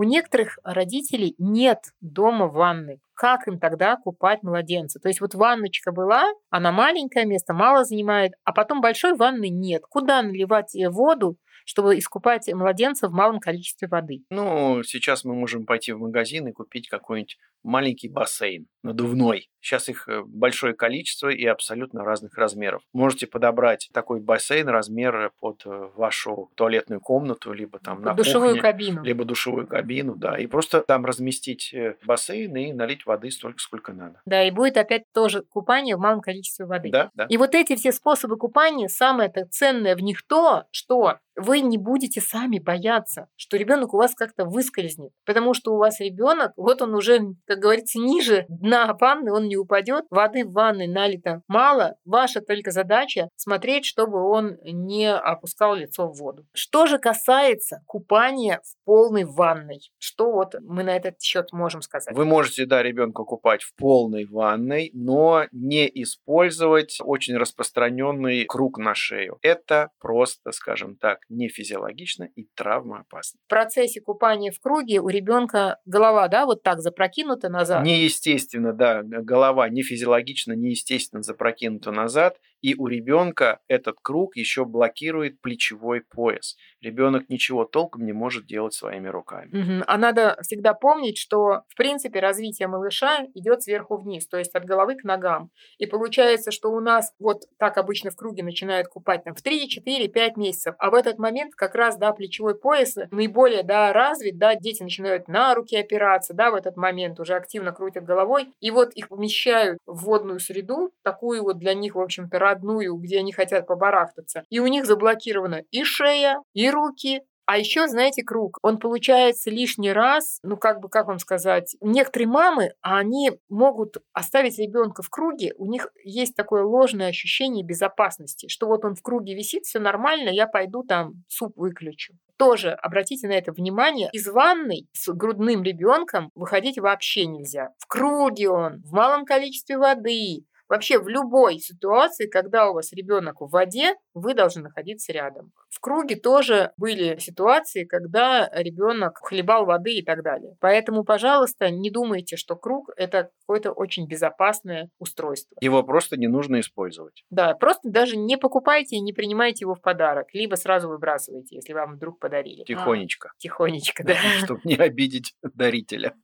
У 0.00 0.02
некоторых 0.02 0.58
родителей 0.64 1.34
нет 1.36 1.80
дома 2.00 2.46
ванны. 2.46 3.00
Как 3.12 3.46
им 3.46 3.58
тогда 3.58 3.96
купать 3.96 4.42
младенца? 4.42 4.98
То 4.98 5.08
есть 5.08 5.20
вот 5.20 5.34
ванночка 5.34 5.92
была, 5.92 6.24
она 6.48 6.72
маленькое 6.72 7.26
место, 7.26 7.52
мало 7.52 7.84
занимает, 7.84 8.32
а 8.44 8.52
потом 8.52 8.80
большой 8.80 9.14
ванны 9.14 9.50
нет. 9.50 9.82
Куда 9.90 10.22
наливать 10.22 10.74
воду, 10.88 11.36
чтобы 11.64 11.98
искупать 11.98 12.52
младенца 12.52 13.08
в 13.08 13.12
малом 13.12 13.40
количестве 13.40 13.88
воды? 13.88 14.24
Ну, 14.30 14.82
сейчас 14.82 15.24
мы 15.24 15.34
можем 15.34 15.66
пойти 15.66 15.92
в 15.92 15.98
магазин 15.98 16.48
и 16.48 16.52
купить 16.52 16.88
какой-нибудь 16.88 17.38
маленький 17.62 18.08
бассейн 18.08 18.66
надувной. 18.82 19.50
Сейчас 19.60 19.90
их 19.90 20.08
э, 20.08 20.22
большое 20.24 20.72
количество 20.72 21.28
и 21.28 21.44
абсолютно 21.44 22.02
разных 22.02 22.38
размеров. 22.38 22.82
Можете 22.94 23.26
подобрать 23.26 23.90
такой 23.92 24.20
бассейн 24.20 24.68
размера 24.68 25.32
под 25.38 25.62
э, 25.66 25.90
вашу 25.94 26.50
туалетную 26.54 27.00
комнату, 27.00 27.52
либо 27.52 27.78
там 27.78 28.00
на 28.00 28.14
душевую 28.14 28.54
кухне, 28.54 28.62
кабину. 28.62 29.02
либо 29.02 29.26
душевую 29.26 29.66
кабину, 29.66 30.16
да, 30.16 30.38
и 30.38 30.46
просто 30.46 30.80
там 30.80 31.04
разместить 31.04 31.74
э, 31.74 31.96
бассейн 32.06 32.56
и 32.56 32.72
налить 32.72 33.04
воды 33.04 33.30
столько, 33.30 33.58
сколько 33.58 33.92
надо. 33.92 34.22
Да, 34.24 34.42
и 34.42 34.50
будет 34.50 34.78
опять 34.78 35.04
тоже 35.12 35.42
купание 35.42 35.96
в 35.96 36.00
малом 36.00 36.22
количестве 36.22 36.64
воды. 36.64 36.88
Да, 36.90 37.10
да. 37.14 37.26
И 37.26 37.36
вот 37.36 37.54
эти 37.54 37.76
все 37.76 37.92
способы 37.92 38.38
купания, 38.38 38.88
самое-то 38.88 39.44
ценное 39.50 39.94
в 39.94 40.00
них 40.00 40.22
то, 40.26 40.64
что 40.70 41.18
вы 41.36 41.49
не 41.58 41.78
будете 41.78 42.20
сами 42.20 42.60
бояться, 42.60 43.26
что 43.34 43.56
ребенок 43.56 43.92
у 43.94 43.96
вас 43.96 44.14
как-то 44.14 44.44
выскользнет, 44.44 45.10
потому 45.26 45.54
что 45.54 45.74
у 45.74 45.78
вас 45.78 45.98
ребенок, 45.98 46.52
вот 46.56 46.82
он 46.82 46.94
уже, 46.94 47.20
как 47.46 47.58
говорится, 47.58 47.98
ниже 47.98 48.46
дна 48.48 48.96
ванны, 49.00 49.32
он 49.32 49.48
не 49.48 49.56
упадет, 49.56 50.04
воды 50.10 50.44
в 50.44 50.52
ванной 50.52 50.86
налито 50.86 51.42
мало, 51.48 51.96
ваша 52.04 52.40
только 52.40 52.70
задача 52.70 53.28
смотреть, 53.36 53.84
чтобы 53.84 54.22
он 54.22 54.56
не 54.62 55.12
опускал 55.12 55.74
лицо 55.74 56.06
в 56.06 56.18
воду. 56.18 56.46
Что 56.52 56.86
же 56.86 56.98
касается 56.98 57.82
купания 57.86 58.60
в 58.64 58.84
полной 58.84 59.24
ванной, 59.24 59.80
что 59.98 60.30
вот 60.30 60.54
мы 60.60 60.84
на 60.84 60.96
этот 60.96 61.20
счет 61.20 61.52
можем 61.52 61.82
сказать? 61.82 62.14
Вы 62.14 62.24
можете, 62.24 62.66
да, 62.66 62.82
ребенка 62.82 63.24
купать 63.24 63.62
в 63.62 63.74
полной 63.74 64.26
ванной, 64.26 64.90
но 64.94 65.46
не 65.52 65.90
использовать 66.02 66.98
очень 67.02 67.36
распространенный 67.36 68.44
круг 68.44 68.78
на 68.78 68.94
шею. 68.94 69.38
Это 69.42 69.90
просто, 69.98 70.52
скажем 70.52 70.96
так, 70.96 71.20
не 71.40 71.48
физиологично 71.48 72.28
и 72.36 72.46
травмоопасно. 72.54 73.40
В 73.46 73.48
процессе 73.48 74.00
купания 74.00 74.52
в 74.52 74.60
круге 74.60 75.00
у 75.00 75.08
ребенка 75.08 75.78
голова, 75.86 76.28
да, 76.28 76.44
вот 76.44 76.62
так 76.62 76.80
запрокинута 76.80 77.48
назад. 77.48 77.82
Неестественно, 77.82 78.72
да, 78.72 79.02
голова 79.02 79.68
не 79.70 79.82
физиологично, 79.82 80.52
неестественно 80.52 81.22
запрокинута 81.22 81.92
назад, 81.92 82.36
и 82.62 82.74
у 82.74 82.86
ребенка 82.86 83.60
этот 83.68 83.96
круг 84.02 84.36
еще 84.36 84.64
блокирует 84.64 85.40
плечевой 85.40 86.02
пояс. 86.02 86.56
Ребенок 86.80 87.28
ничего 87.28 87.64
толком 87.64 88.04
не 88.04 88.12
может 88.12 88.46
делать 88.46 88.74
своими 88.74 89.08
руками. 89.08 89.48
Угу. 89.50 89.84
А 89.86 89.98
надо 89.98 90.36
всегда 90.42 90.74
помнить, 90.74 91.18
что 91.18 91.62
в 91.68 91.76
принципе 91.76 92.20
развитие 92.20 92.68
малыша 92.68 93.26
идет 93.34 93.62
сверху 93.62 93.96
вниз, 93.96 94.26
то 94.28 94.38
есть 94.38 94.54
от 94.54 94.64
головы 94.64 94.96
к 94.96 95.04
ногам. 95.04 95.50
И 95.78 95.86
получается, 95.86 96.50
что 96.50 96.70
у 96.70 96.80
нас 96.80 97.12
вот 97.18 97.42
так 97.58 97.78
обычно 97.78 98.10
в 98.10 98.16
круге 98.16 98.42
начинают 98.42 98.88
купать 98.88 99.24
там 99.24 99.34
в 99.34 99.42
3, 99.42 99.68
4, 99.68 100.08
5 100.08 100.36
месяцев, 100.36 100.74
а 100.78 100.90
в 100.90 100.94
этот 100.94 101.18
момент 101.18 101.54
как 101.54 101.74
раз, 101.74 101.96
да, 101.96 102.12
плечевой 102.12 102.54
пояс 102.54 102.96
наиболее, 103.10 103.62
да, 103.62 103.92
развит, 103.92 104.38
да, 104.38 104.54
дети 104.54 104.82
начинают 104.82 105.28
на 105.28 105.54
руки 105.54 105.76
опираться, 105.76 106.34
да, 106.34 106.50
в 106.50 106.54
этот 106.54 106.76
момент 106.76 107.20
уже 107.20 107.34
активно 107.34 107.72
крутят 107.72 108.04
головой, 108.04 108.48
и 108.60 108.70
вот 108.70 108.92
их 108.94 109.08
помещают 109.08 109.78
в 109.86 110.04
водную 110.04 110.40
среду, 110.40 110.90
такую 111.02 111.42
вот 111.42 111.58
для 111.58 111.74
них, 111.74 111.94
в 111.94 112.00
общем-то, 112.00 112.38
родную, 112.50 112.94
где 112.96 113.18
они 113.18 113.32
хотят 113.32 113.66
побарахтаться, 113.66 114.44
и 114.50 114.60
у 114.60 114.66
них 114.66 114.86
заблокирована 114.86 115.62
и 115.70 115.84
шея, 115.84 116.42
и 116.52 116.70
руки, 116.70 117.22
а 117.50 117.58
еще, 117.58 117.88
знаете, 117.88 118.22
круг, 118.22 118.58
он 118.62 118.78
получается 118.78 119.50
лишний 119.50 119.92
раз, 119.92 120.38
ну 120.44 120.56
как 120.56 120.78
бы, 120.78 120.88
как 120.88 121.08
вам 121.08 121.18
сказать, 121.18 121.74
некоторые 121.80 122.28
мамы, 122.28 122.74
они 122.80 123.32
могут 123.48 123.96
оставить 124.12 124.56
ребенка 124.60 125.02
в 125.02 125.10
круге, 125.10 125.54
у 125.58 125.66
них 125.66 125.88
есть 126.04 126.36
такое 126.36 126.62
ложное 126.62 127.08
ощущение 127.08 127.64
безопасности, 127.64 128.46
что 128.46 128.68
вот 128.68 128.84
он 128.84 128.94
в 128.94 129.02
круге 129.02 129.34
висит, 129.34 129.64
все 129.64 129.80
нормально, 129.80 130.28
я 130.28 130.46
пойду 130.46 130.84
там 130.84 131.24
суп 131.26 131.56
выключу. 131.56 132.14
Тоже 132.36 132.70
обратите 132.70 133.26
на 133.26 133.32
это 133.32 133.52
внимание. 133.52 134.08
Из 134.12 134.26
ванной 134.26 134.88
с 134.92 135.12
грудным 135.12 135.62
ребенком 135.62 136.30
выходить 136.34 136.78
вообще 136.78 137.26
нельзя. 137.26 137.68
В 137.78 137.86
круге 137.86 138.48
он, 138.48 138.80
в 138.82 138.92
малом 138.92 139.26
количестве 139.26 139.76
воды, 139.76 140.44
Вообще 140.70 141.00
в 141.00 141.08
любой 141.08 141.58
ситуации, 141.58 142.28
когда 142.28 142.70
у 142.70 142.74
вас 142.74 142.92
ребенок 142.92 143.40
в 143.40 143.50
воде, 143.50 143.94
вы 144.14 144.34
должны 144.34 144.62
находиться 144.62 145.12
рядом. 145.12 145.50
В 145.68 145.80
круге 145.80 146.14
тоже 146.14 146.70
были 146.76 147.18
ситуации, 147.18 147.84
когда 147.84 148.48
ребенок 148.52 149.18
хлебал 149.20 149.66
воды 149.66 149.94
и 149.94 150.04
так 150.04 150.22
далее. 150.22 150.54
Поэтому, 150.60 151.02
пожалуйста, 151.02 151.70
не 151.70 151.90
думайте, 151.90 152.36
что 152.36 152.54
круг 152.54 152.90
это 152.96 153.30
какое-то 153.40 153.72
очень 153.72 154.06
безопасное 154.06 154.90
устройство. 155.00 155.56
Его 155.60 155.82
просто 155.82 156.16
не 156.16 156.28
нужно 156.28 156.60
использовать. 156.60 157.24
Да, 157.30 157.54
просто 157.54 157.90
даже 157.90 158.16
не 158.16 158.36
покупайте 158.36 158.94
и 158.94 159.00
не 159.00 159.12
принимайте 159.12 159.64
его 159.64 159.74
в 159.74 159.80
подарок, 159.80 160.28
либо 160.32 160.54
сразу 160.54 160.88
выбрасывайте, 160.88 161.56
если 161.56 161.72
вам 161.72 161.96
вдруг 161.96 162.20
подарили. 162.20 162.62
Тихонечко. 162.62 163.30
А, 163.34 163.38
тихонечко, 163.38 164.04
да. 164.04 164.14
Чтобы 164.44 164.60
не 164.62 164.76
обидеть 164.76 165.34
дарителя. 165.42 166.14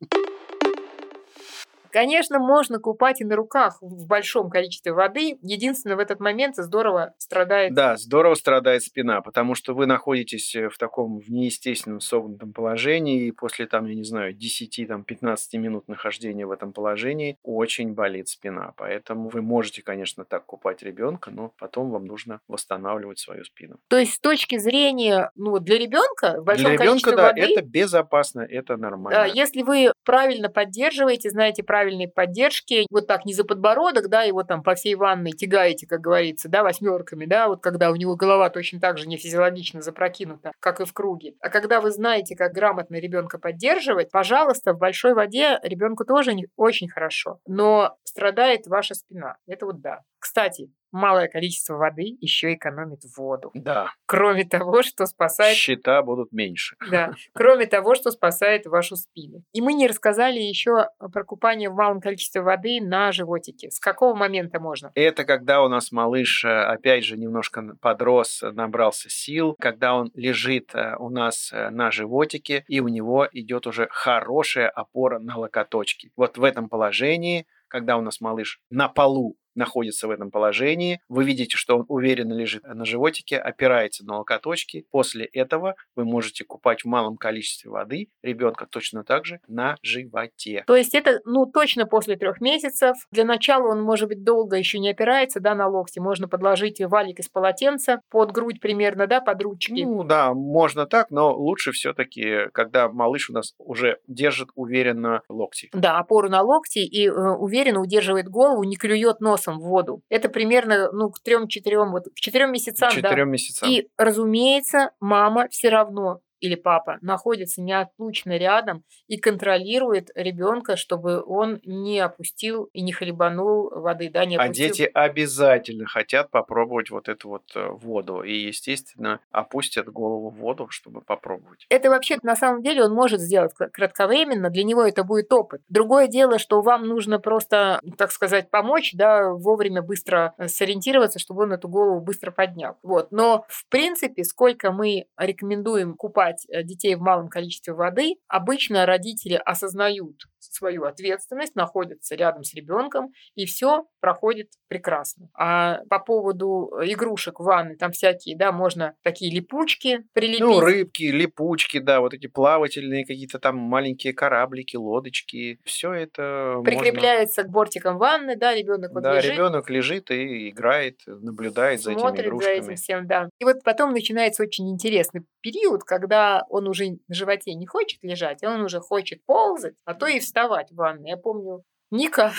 Конечно, 1.97 2.39
можно 2.39 2.79
купать 2.79 3.23
и 3.23 3.25
на 3.25 3.37
руках 3.37 3.79
в 3.81 4.07
большом 4.07 4.51
количестве 4.51 4.93
воды. 4.93 5.39
Единственное, 5.41 5.97
в 5.97 5.99
этот 5.99 6.21
момент 6.21 6.55
здорово 6.55 7.15
страдает... 7.17 7.73
Да, 7.73 7.97
здорово 7.97 8.35
страдает 8.35 8.83
спина, 8.83 9.23
потому 9.23 9.55
что 9.55 9.73
вы 9.73 9.87
находитесь 9.87 10.55
э, 10.55 10.69
в 10.69 10.77
таком 10.77 11.21
в 11.21 11.31
неестественном 11.31 12.01
согнутом 12.01 12.53
положении, 12.53 13.29
и 13.29 13.31
после, 13.31 13.67
там, 13.67 13.87
я 13.87 13.95
не 13.95 14.05
знаю, 14.05 14.37
10-15 14.37 15.39
минут 15.55 15.89
нахождения 15.89 16.45
в 16.45 16.51
этом 16.51 16.75
положении 16.75 17.39
очень 17.43 17.95
болит 17.95 18.29
спина. 18.29 18.75
Поэтому 18.77 19.31
вы 19.31 19.41
можете, 19.41 19.81
конечно, 19.81 20.27
так 20.27 20.45
купать 20.45 20.83
ребенка, 20.83 21.31
но 21.31 21.55
потом 21.59 21.91
вам 21.91 22.05
нужно 22.05 22.43
восстанавливать 22.47 23.21
свою 23.21 23.43
спину. 23.45 23.79
То 23.89 23.97
есть 23.97 24.13
с 24.13 24.21
точки 24.21 24.59
зрения, 24.59 25.31
ну, 25.35 25.59
для 25.61 25.79
ребенка 25.79 26.43
в 26.43 26.45
большом 26.45 26.77
для 26.77 26.85
ребенка, 26.85 27.17
да, 27.17 27.29
воды, 27.29 27.41
это 27.41 27.63
безопасно, 27.63 28.43
это 28.43 28.77
нормально. 28.77 29.21
Да, 29.21 29.25
если 29.25 29.63
вы 29.63 29.95
правильно 30.05 30.51
поддерживаете, 30.51 31.31
знаете 31.31 31.63
правильной 31.87 32.09
поддержки, 32.09 32.87
вот 32.91 33.07
так 33.07 33.25
не 33.25 33.33
за 33.33 33.45
подбородок, 33.45 34.09
да, 34.09 34.23
его 34.23 34.43
там 34.43 34.63
по 34.63 34.75
всей 34.75 34.97
ванной 34.97 35.33
тягаете, 35.33 35.87
как 35.87 36.01
говорится, 36.01 36.49
да, 36.49 36.65
восьмерками, 36.65 37.27
да, 37.27 37.49
вот 37.49 37.63
когда 37.63 37.91
у 37.91 37.97
него 37.97 38.17
голова 38.17 38.51
точно 38.51 38.81
так 38.81 38.99
же 38.99 39.07
не 39.07 39.17
физиологично 39.17 39.83
запрокинута, 39.83 40.53
как 40.59 40.81
и 40.81 40.85
в 40.85 40.93
круге. 40.93 41.35
А 41.41 41.49
когда 41.49 41.81
вы 41.81 41.93
знаете, 41.93 42.35
как 42.35 42.53
грамотно 42.53 42.97
ребенка 42.97 43.39
поддерживать, 43.39 44.11
пожалуйста, 44.11 44.73
в 44.73 44.79
большой 44.79 45.15
воде 45.15 45.61
ребенку 45.63 46.05
тоже 46.05 46.35
не 46.35 46.49
очень 46.57 46.89
хорошо, 46.89 47.39
но 47.47 47.97
страдает 48.03 48.67
ваша 48.67 48.95
спина. 48.95 49.37
Это 49.47 49.67
вот 49.67 49.81
да. 49.81 50.01
Кстати, 50.19 50.71
малое 50.93 51.29
количество 51.29 51.75
воды 51.75 52.17
еще 52.21 52.55
экономит 52.55 53.01
воду. 53.17 53.51
Да. 53.55 53.93
Кроме 54.07 54.45
того, 54.45 54.83
что 54.83 55.07
спасает... 55.07 55.57
Счета 55.57 56.03
будут 56.03 56.33
меньше. 56.33 56.77
Да. 56.91 57.13
Кроме 57.35 57.67
того, 57.67 57.95
что 57.95 58.11
спасает 58.11 58.67
вашу 58.67 58.97
спину. 58.97 59.43
И 59.53 59.61
мы 59.61 59.75
не 59.75 59.87
рассказали 59.87 60.39
еще 60.39 60.89
про 61.13 61.25
купание 61.25 61.71
в 61.71 61.75
малом 61.75 62.01
количестве 62.01 62.41
воды 62.41 62.81
на 62.81 63.13
животике. 63.13 63.71
С 63.71 63.79
какого 63.79 64.15
момента 64.15 64.61
можно? 64.61 64.91
Это 64.95 65.25
когда 65.25 65.63
у 65.63 65.69
нас 65.69 65.93
малыш, 65.93 66.45
э, 66.45 66.49
опять 66.49 67.05
же, 67.05 67.17
немножко 67.17 67.63
подрос, 67.81 68.43
набрался 68.43 69.09
сил, 69.11 69.57
когда 69.61 69.95
он 69.95 70.11
лежит 70.15 70.75
э, 70.75 70.97
у 70.99 71.11
нас 71.11 71.51
э, 71.53 71.71
на 71.71 71.91
животике, 71.91 72.65
и 72.69 72.81
у 72.81 72.89
него 72.89 73.29
идет 73.33 73.67
уже 73.67 73.89
хорошая 73.91 74.69
опора 74.69 75.19
на 75.19 75.37
локоточки. 75.37 76.11
Вот 76.17 76.39
в 76.39 76.45
этом 76.45 76.69
положении 76.69 77.47
когда 77.69 77.97
у 77.97 78.01
нас 78.01 78.21
малыш 78.21 78.61
на 78.71 78.89
полу 78.89 79.37
находится 79.57 80.07
в 80.07 80.11
этом 80.11 80.31
положении. 80.31 81.01
Вы 81.09 81.25
видите, 81.25 81.57
что 81.57 81.77
он 81.77 81.85
уверенно 81.89 82.35
лежит 82.35 82.63
на 82.65 82.85
животике, 82.85 83.39
опирается 83.39 84.05
на 84.05 84.19
локоточки. 84.19 84.87
После 84.91 85.25
этого 85.25 85.75
вы 85.95 86.05
можете 86.05 86.45
купать 86.45 86.83
в 86.83 86.87
малом 86.87 87.17
количестве 87.17 87.71
воды 87.71 88.09
ребенка 88.23 88.67
точно 88.71 89.05
так 89.05 89.25
же 89.25 89.41
на 89.49 89.77
животе. 89.83 90.65
То 90.67 90.77
есть 90.77 90.95
это, 90.95 91.21
ну, 91.25 91.47
точно 91.47 91.87
после 91.87 92.17
трех 92.17 92.41
месяцев. 92.41 92.97
Для 93.11 93.25
начала 93.25 93.69
он, 93.69 93.83
может 93.83 94.09
быть, 94.09 94.25
долго 94.25 94.57
еще 94.57 94.79
не 94.79 94.91
опирается, 94.91 95.41
да, 95.41 95.55
на 95.55 95.69
локти. 95.69 95.99
Можно 95.99 96.29
подложить 96.29 96.81
валик 96.81 97.21
из 97.21 97.29
полотенца 97.29 98.01
под 98.11 98.33
грудь 98.33 98.61
примерно, 98.61 99.07
да, 99.07 99.21
под 99.21 99.43
ручки. 99.43 99.85
Ну, 99.85 100.05
да, 100.05 100.35
можно 100.35 100.87
так, 100.87 101.11
но 101.11 101.35
лучше 101.35 101.73
все-таки, 101.73 102.49
когда 102.53 102.89
малыш 102.89 103.31
у 103.31 103.33
нас 103.33 103.55
уже 103.59 103.99
держит 104.07 104.51
уверенно 104.55 105.23
локти. 105.29 105.71
Да, 105.73 105.99
опору 105.99 106.29
на 106.29 106.43
локти 106.43 106.81
и 106.81 107.09
э, 107.09 107.13
уверенно 107.13 107.81
удерживает 107.81 108.29
голову, 108.29 108.65
не 108.65 108.77
клюет 108.77 109.21
носом 109.47 109.61
в 109.61 109.65
воду. 109.65 110.03
Это 110.09 110.29
примерно, 110.29 110.91
ну, 110.93 111.11
к 111.11 111.21
трем-четырем, 111.21 111.93
вот 111.93 112.05
к 112.05 112.15
четырем 112.15 112.53
месяцам, 112.53 112.91
Четырем 112.91 113.27
да. 113.27 113.33
месяцам. 113.33 113.69
И, 113.69 113.89
разумеется, 113.97 114.91
мама 115.01 115.49
все 115.51 115.69
равно 115.69 116.21
или 116.47 116.55
папа 116.55 116.99
находится 117.01 117.61
неотлучно 117.61 118.37
рядом 118.37 118.85
и 119.09 119.17
контролирует 119.19 120.11
ребенка, 120.15 120.77
чтобы 120.77 121.23
он 121.23 121.61
не 121.65 122.01
опустил 122.01 122.71
и 122.73 122.83
не 122.83 122.93
хлебанул 122.93 123.71
воды, 123.71 124.11
да, 124.11 124.25
не 124.25 124.37
опустил. 124.37 124.67
А 124.67 124.69
дети 124.69 124.91
обязательно 124.93 125.87
хотят 125.87 126.31
попробовать 126.31 126.91
вот 126.91 127.09
эту 127.09 127.29
вот 127.29 127.43
э, 127.55 127.69
воду 127.69 128.23
и, 128.23 128.33
естественно, 128.33 129.21
опустят 129.31 129.89
голову 129.89 130.31
в 130.31 130.37
воду, 130.37 130.69
чтобы 130.71 131.01
попробовать. 131.01 131.67
Это 131.69 131.91
вообще 131.91 132.19
на 132.23 132.37
самом 132.37 132.63
деле 132.63 132.85
он 132.85 132.93
может 132.93 133.21
сделать 133.21 133.53
кратковременно, 133.55 134.51
для 134.51 134.65
него 134.65 134.83
это 134.83 135.05
будет 135.05 135.33
опыт. 135.33 135.63
Другое 135.69 136.07
дело, 136.07 136.39
что 136.39 136.63
вам 136.63 136.87
нужно 136.87 137.19
просто, 137.19 137.81
так 137.99 138.13
сказать, 138.13 138.51
помочь, 138.51 138.93
да, 138.95 139.31
вовремя 139.33 139.83
быстро 139.83 140.35
э, 140.39 140.49
сориентироваться, 140.49 141.19
чтобы 141.19 141.43
он 141.45 141.53
эту 141.53 141.69
голову 141.69 142.01
быстро 142.01 142.31
поднял. 142.31 142.77
Вот. 142.83 143.11
Но, 143.11 143.45
в 143.49 143.67
принципе, 143.69 144.25
сколько 144.25 144.71
мы 144.71 145.07
рекомендуем 145.19 145.95
купать 145.95 146.36
купать 146.37 146.47
э, 146.49 146.63
детей 146.63 146.95
в 146.95 147.01
малом 147.01 147.29
количестве 147.29 147.73
воды, 147.75 148.17
обычно 148.29 148.87
родители 148.87 149.41
осознают 149.45 150.25
свою 150.55 150.85
ответственность, 150.85 151.55
находятся 151.55 152.15
рядом 152.15 152.45
с 152.45 152.55
ребенком, 152.55 153.13
и 153.35 153.47
все 153.47 153.87
проходит 154.01 154.53
прекрасно. 154.69 155.29
А 155.35 155.81
по 155.89 155.99
поводу 155.99 156.71
игрушек 156.83 157.41
в 157.41 157.45
ванной, 157.45 157.77
там 157.77 157.93
всякие, 157.93 158.37
да, 158.37 158.53
можно 158.53 158.95
такие 159.03 159.35
липучки 159.35 160.05
прилепить. 160.13 160.41
Ну, 160.41 160.61
рыбки, 160.61 161.05
липучки, 161.05 161.79
да, 161.79 162.01
вот 162.01 162.15
эти 162.15 162.27
плавательные 162.27 163.05
какие-то 163.05 163.39
там 163.39 163.57
маленькие 163.57 164.13
кораблики, 164.13 164.77
лодочки, 164.77 165.59
все 165.65 165.93
это 165.93 166.61
прикрепляется 166.65 167.43
можно... 167.43 167.51
к 167.51 167.55
бортикам 167.55 167.99
ванны, 167.99 168.37
да, 168.37 168.55
ребенок 168.55 168.93
вот 168.93 169.03
да, 169.03 169.17
лежит. 169.17 169.33
ребенок 169.33 169.71
лежит 169.71 170.11
и 170.11 170.51
играет, 170.51 171.01
наблюдает 171.07 171.81
за 171.81 171.93
этими 171.93 172.01
игрушками. 172.01 172.29
Смотрит 172.29 172.43
за 172.43 172.51
этим 172.51 172.77
всем, 172.77 173.07
да. 173.07 173.29
И 173.39 173.45
вот 173.45 173.63
потом 173.65 173.93
начинается 173.93 174.43
очень 174.43 174.71
интересный 174.71 175.23
период, 175.41 175.85
когда 175.85 176.45
он 176.49 176.67
уже 176.69 176.99
на 177.09 177.15
животе 177.15 177.55
не 177.55 177.67
хочет 177.67 178.03
лежать, 178.03 178.43
а 178.43 178.51
он 178.51 178.63
уже 178.63 178.81
хочет 178.81 179.25
ползать, 179.25 179.75
а 179.85 179.95
то 179.95 180.07
и 180.07 180.21
вставать 180.37 180.71
в 180.71 180.77
ванной. 180.77 181.11
Я 181.11 181.17
помню, 181.17 181.63
Ника 181.91 182.31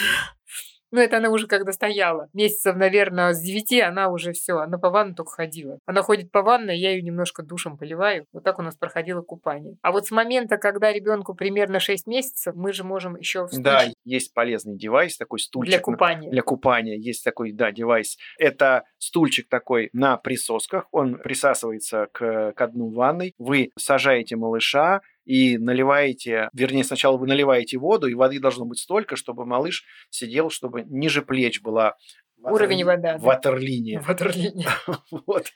ну, 0.91 0.99
это 0.99 1.17
она 1.17 1.29
уже 1.29 1.47
когда 1.47 1.71
стояла. 1.71 2.29
Месяцев, 2.33 2.75
наверное, 2.75 3.33
с 3.33 3.41
девяти 3.41 3.81
она 3.81 4.09
уже 4.09 4.33
все, 4.33 4.57
она 4.57 4.77
по 4.77 4.89
ванной 4.89 5.15
только 5.15 5.31
ходила. 5.31 5.79
Она 5.85 6.03
ходит 6.03 6.31
по 6.31 6.43
ванной, 6.43 6.77
я 6.77 6.91
ее 6.91 7.01
немножко 7.01 7.43
душем 7.43 7.77
поливаю. 7.77 8.25
Вот 8.31 8.43
так 8.43 8.59
у 8.59 8.61
нас 8.61 8.75
проходило 8.75 9.21
купание. 9.21 9.77
А 9.81 9.91
вот 9.91 10.05
с 10.05 10.11
момента, 10.11 10.57
когда 10.57 10.93
ребенку 10.93 11.33
примерно 11.33 11.79
6 11.79 12.05
месяцев, 12.07 12.53
мы 12.55 12.71
же 12.71 12.83
можем 12.83 13.15
еще 13.15 13.47
Да, 13.51 13.85
есть 14.03 14.33
полезный 14.33 14.77
девайс, 14.77 15.17
такой 15.17 15.39
стульчик. 15.39 15.71
Для 15.71 15.79
купания. 15.79 16.29
Для 16.29 16.41
купания. 16.43 16.95
Есть 16.95 17.23
такой, 17.23 17.51
да, 17.51 17.71
девайс. 17.71 18.17
Это 18.37 18.83
стульчик 18.99 19.49
такой 19.49 19.89
на 19.91 20.17
присосках. 20.17 20.87
Он 20.91 21.17
присасывается 21.17 22.07
к, 22.11 22.53
к 22.53 22.67
дну 22.67 22.91
ванной. 22.91 23.33
Вы 23.39 23.71
сажаете 23.75 24.35
малыша, 24.35 25.01
и 25.27 25.57
наливаете, 25.57 26.49
вернее, 26.53 26.85
сначала 26.85 27.17
вы 27.17 27.27
наливаете 27.27 27.77
воду, 27.77 28.07
и 28.07 28.13
воды 28.13 28.39
должно 28.39 28.65
быть 28.65 28.79
столько, 28.79 29.17
чтобы 29.17 29.45
малыш 29.45 29.83
сидел, 30.09 30.49
чтобы 30.49 30.83
ниже 30.83 31.21
плеч 31.21 31.61
была 31.61 31.95
Уровень 32.51 32.85
вода. 32.85 33.17
Ватерлиния. 33.17 34.01
Ватерлиния. 34.01 34.69
вот. 35.25 35.47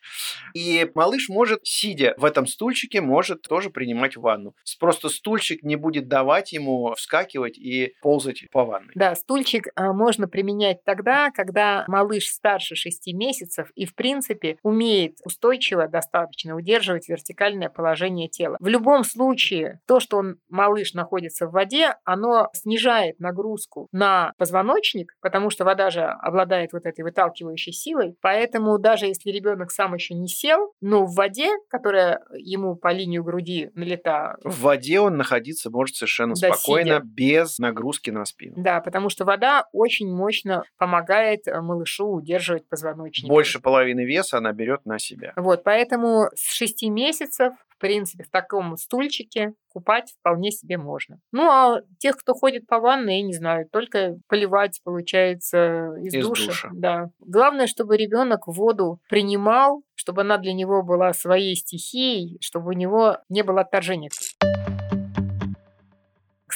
И 0.53 0.89
малыш 0.95 1.29
может, 1.29 1.59
сидя 1.63 2.13
в 2.17 2.25
этом 2.25 2.47
стульчике, 2.47 3.01
может 3.01 3.41
тоже 3.41 3.69
принимать 3.69 4.17
ванну. 4.17 4.55
Просто 4.79 5.09
стульчик 5.09 5.63
не 5.63 5.75
будет 5.75 6.07
давать 6.07 6.53
ему 6.53 6.93
вскакивать 6.95 7.57
и 7.57 7.93
ползать 8.01 8.43
по 8.51 8.65
ванной. 8.65 8.91
Да, 8.95 9.15
стульчик 9.15 9.67
а, 9.75 9.93
можно 9.93 10.27
применять 10.27 10.83
тогда, 10.83 11.31
когда 11.31 11.85
малыш 11.87 12.27
старше 12.27 12.75
6 12.75 13.13
месяцев 13.13 13.71
и, 13.75 13.85
в 13.85 13.95
принципе, 13.95 14.57
умеет 14.63 15.17
устойчиво 15.23 15.87
достаточно 15.87 16.55
удерживать 16.55 17.09
вертикальное 17.09 17.69
положение 17.69 18.27
тела. 18.27 18.57
В 18.59 18.67
любом 18.67 19.03
случае, 19.03 19.79
то, 19.87 19.99
что 19.99 20.17
он, 20.17 20.37
малыш 20.49 20.93
находится 20.93 21.47
в 21.47 21.51
воде, 21.51 21.95
оно 22.03 22.49
снижает 22.53 23.19
нагрузку 23.19 23.87
на 23.91 24.33
позвоночник, 24.37 25.13
потому 25.21 25.49
что 25.49 25.65
вода 25.65 25.89
же 25.89 26.03
обладает 26.03 26.73
вот 26.73 26.80
этой 26.85 27.03
выталкивающей 27.03 27.73
силой. 27.73 28.15
Поэтому 28.21 28.77
даже 28.77 29.05
если 29.05 29.31
ребенок 29.31 29.71
сам 29.71 29.93
еще 29.93 30.13
не 30.13 30.27
сел, 30.27 30.73
но 30.81 31.05
в 31.05 31.15
воде, 31.15 31.49
которая 31.69 32.21
ему 32.33 32.75
по 32.75 32.91
линию 32.91 33.23
груди 33.23 33.69
налета... 33.75 34.37
В 34.43 34.61
воде 34.61 34.99
он 34.99 35.17
находиться 35.17 35.69
может 35.69 35.95
совершенно 35.95 36.33
да, 36.39 36.53
спокойно, 36.53 36.97
сидя. 36.97 37.01
без 37.03 37.59
нагрузки 37.59 38.09
на 38.09 38.25
спину. 38.25 38.55
Да, 38.57 38.81
потому 38.81 39.09
что 39.09 39.25
вода 39.25 39.65
очень 39.71 40.11
мощно 40.11 40.63
помогает 40.77 41.47
э, 41.47 41.61
малышу 41.61 42.07
удерживать 42.07 42.67
позвоночник. 42.67 43.29
Больше 43.29 43.59
половины 43.59 44.05
веса 44.05 44.37
она 44.37 44.51
берет 44.53 44.85
на 44.85 44.99
себя. 44.99 45.33
Вот, 45.35 45.63
поэтому 45.63 46.29
с 46.35 46.53
6 46.53 46.83
месяцев 46.83 47.53
принципе, 47.81 48.23
в 48.23 48.29
таком 48.29 48.77
стульчике 48.77 49.53
купать 49.73 50.13
вполне 50.19 50.51
себе 50.51 50.77
можно. 50.77 51.19
Ну, 51.31 51.49
а 51.49 51.81
тех, 51.97 52.17
кто 52.17 52.33
ходит 52.33 52.67
по 52.67 52.79
ванной, 52.79 53.17
я 53.17 53.23
не 53.23 53.33
знаю, 53.33 53.67
только 53.69 54.17
поливать, 54.27 54.79
получается, 54.83 55.93
из, 56.01 56.13
из 56.13 56.27
душа. 56.27 56.47
душа. 56.47 56.69
Да. 56.73 57.09
Главное, 57.19 57.67
чтобы 57.67 57.97
ребенок 57.97 58.47
воду 58.47 58.99
принимал, 59.09 59.83
чтобы 59.95 60.21
она 60.21 60.37
для 60.37 60.53
него 60.53 60.83
была 60.83 61.13
своей 61.13 61.55
стихией, 61.55 62.37
чтобы 62.41 62.69
у 62.69 62.73
него 62.73 63.17
не 63.29 63.43
было 63.43 63.61
отторжения. 63.61 64.09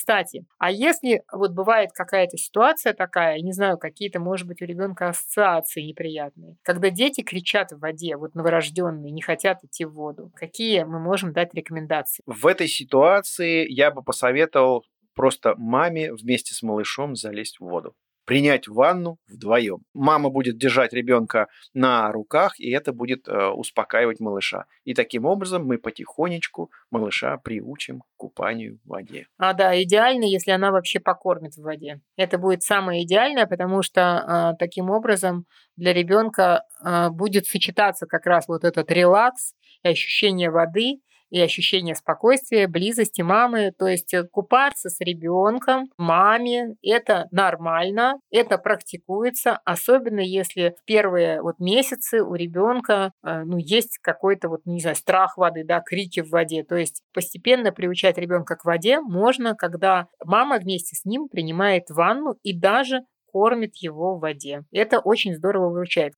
Кстати, 0.05 0.45
а 0.59 0.69
если 0.69 1.23
вот 1.33 1.53
бывает 1.53 1.89
какая-то 1.91 2.37
ситуация 2.37 2.93
такая, 2.93 3.39
не 3.39 3.53
знаю, 3.53 3.79
какие-то, 3.79 4.19
может 4.19 4.45
быть, 4.47 4.61
у 4.61 4.65
ребенка 4.65 5.09
ассоциации 5.09 5.81
неприятные, 5.81 6.57
когда 6.61 6.91
дети 6.91 7.21
кричат 7.21 7.71
в 7.71 7.79
воде, 7.79 8.15
вот 8.15 8.35
новорожденные, 8.35 9.11
не 9.11 9.23
хотят 9.23 9.63
идти 9.63 9.83
в 9.83 9.93
воду, 9.93 10.31
какие 10.35 10.83
мы 10.83 10.99
можем 10.99 11.33
дать 11.33 11.55
рекомендации? 11.55 12.21
В 12.27 12.45
этой 12.45 12.67
ситуации 12.67 13.65
я 13.67 13.89
бы 13.89 14.03
посоветовал 14.03 14.85
просто 15.15 15.55
маме 15.57 16.13
вместе 16.13 16.53
с 16.53 16.61
малышом 16.61 17.15
залезть 17.15 17.59
в 17.59 17.63
воду 17.63 17.95
принять 18.25 18.67
ванну 18.67 19.17
вдвоем. 19.27 19.79
Мама 19.93 20.29
будет 20.29 20.57
держать 20.57 20.93
ребенка 20.93 21.47
на 21.73 22.11
руках, 22.11 22.59
и 22.59 22.69
это 22.71 22.91
будет 22.91 23.27
э, 23.27 23.47
успокаивать 23.47 24.19
малыша. 24.19 24.65
И 24.83 24.93
таким 24.93 25.25
образом 25.25 25.65
мы 25.65 25.77
потихонечку 25.77 26.71
малыша 26.91 27.37
приучим 27.37 28.01
к 28.01 28.05
купанию 28.17 28.79
в 28.83 28.89
воде. 28.89 29.27
А 29.37 29.53
да, 29.53 29.81
идеально, 29.81 30.25
если 30.25 30.51
она 30.51 30.71
вообще 30.71 30.99
покормит 30.99 31.53
в 31.53 31.61
воде. 31.61 32.01
Это 32.17 32.37
будет 32.37 32.63
самое 32.63 33.03
идеальное, 33.03 33.45
потому 33.45 33.81
что 33.81 34.53
э, 34.53 34.57
таким 34.57 34.89
образом 34.89 35.45
для 35.75 35.93
ребенка 35.93 36.63
э, 36.83 37.09
будет 37.09 37.45
сочетаться 37.45 38.05
как 38.07 38.25
раз 38.25 38.47
вот 38.47 38.63
этот 38.63 38.91
релакс 38.91 39.53
и 39.83 39.89
ощущение 39.89 40.49
воды 40.49 40.99
и 41.29 41.41
ощущение 41.41 41.95
спокойствия, 41.95 42.67
близости 42.67 43.21
мамы. 43.21 43.71
То 43.77 43.87
есть 43.87 44.13
э, 44.13 44.23
купаться 44.23 44.89
с 44.89 44.99
ребенком, 44.99 45.89
маме, 45.97 46.75
это 46.81 47.27
нормально, 47.31 48.19
это 48.31 48.57
практикуется, 48.57 49.59
особенно 49.65 50.19
если 50.19 50.75
в 50.79 50.85
первые 50.85 51.41
вот 51.41 51.59
месяцы 51.59 52.23
у 52.23 52.35
ребенка 52.35 53.11
э, 53.23 53.43
ну, 53.43 53.57
есть 53.57 53.97
какой-то 53.99 54.49
вот, 54.49 54.61
не 54.65 54.81
знаю, 54.81 54.95
страх 54.95 55.37
воды, 55.37 55.63
да, 55.63 55.81
крики 55.81 56.21
в 56.21 56.29
воде. 56.29 56.63
То 56.63 56.75
есть 56.75 57.01
постепенно 57.13 57.71
приучать 57.71 58.17
ребенка 58.17 58.55
к 58.55 58.65
воде 58.65 58.99
можно, 58.99 59.55
когда 59.55 60.07
мама 60.23 60.57
вместе 60.57 60.95
с 60.95 61.05
ним 61.05 61.27
принимает 61.27 61.89
ванну 61.89 62.35
и 62.43 62.57
даже 62.57 63.01
кормит 63.31 63.75
его 63.75 64.15
в 64.15 64.21
воде. 64.21 64.63
Это 64.71 64.99
очень 64.99 65.35
здорово 65.35 65.69
выручает. 65.69 66.13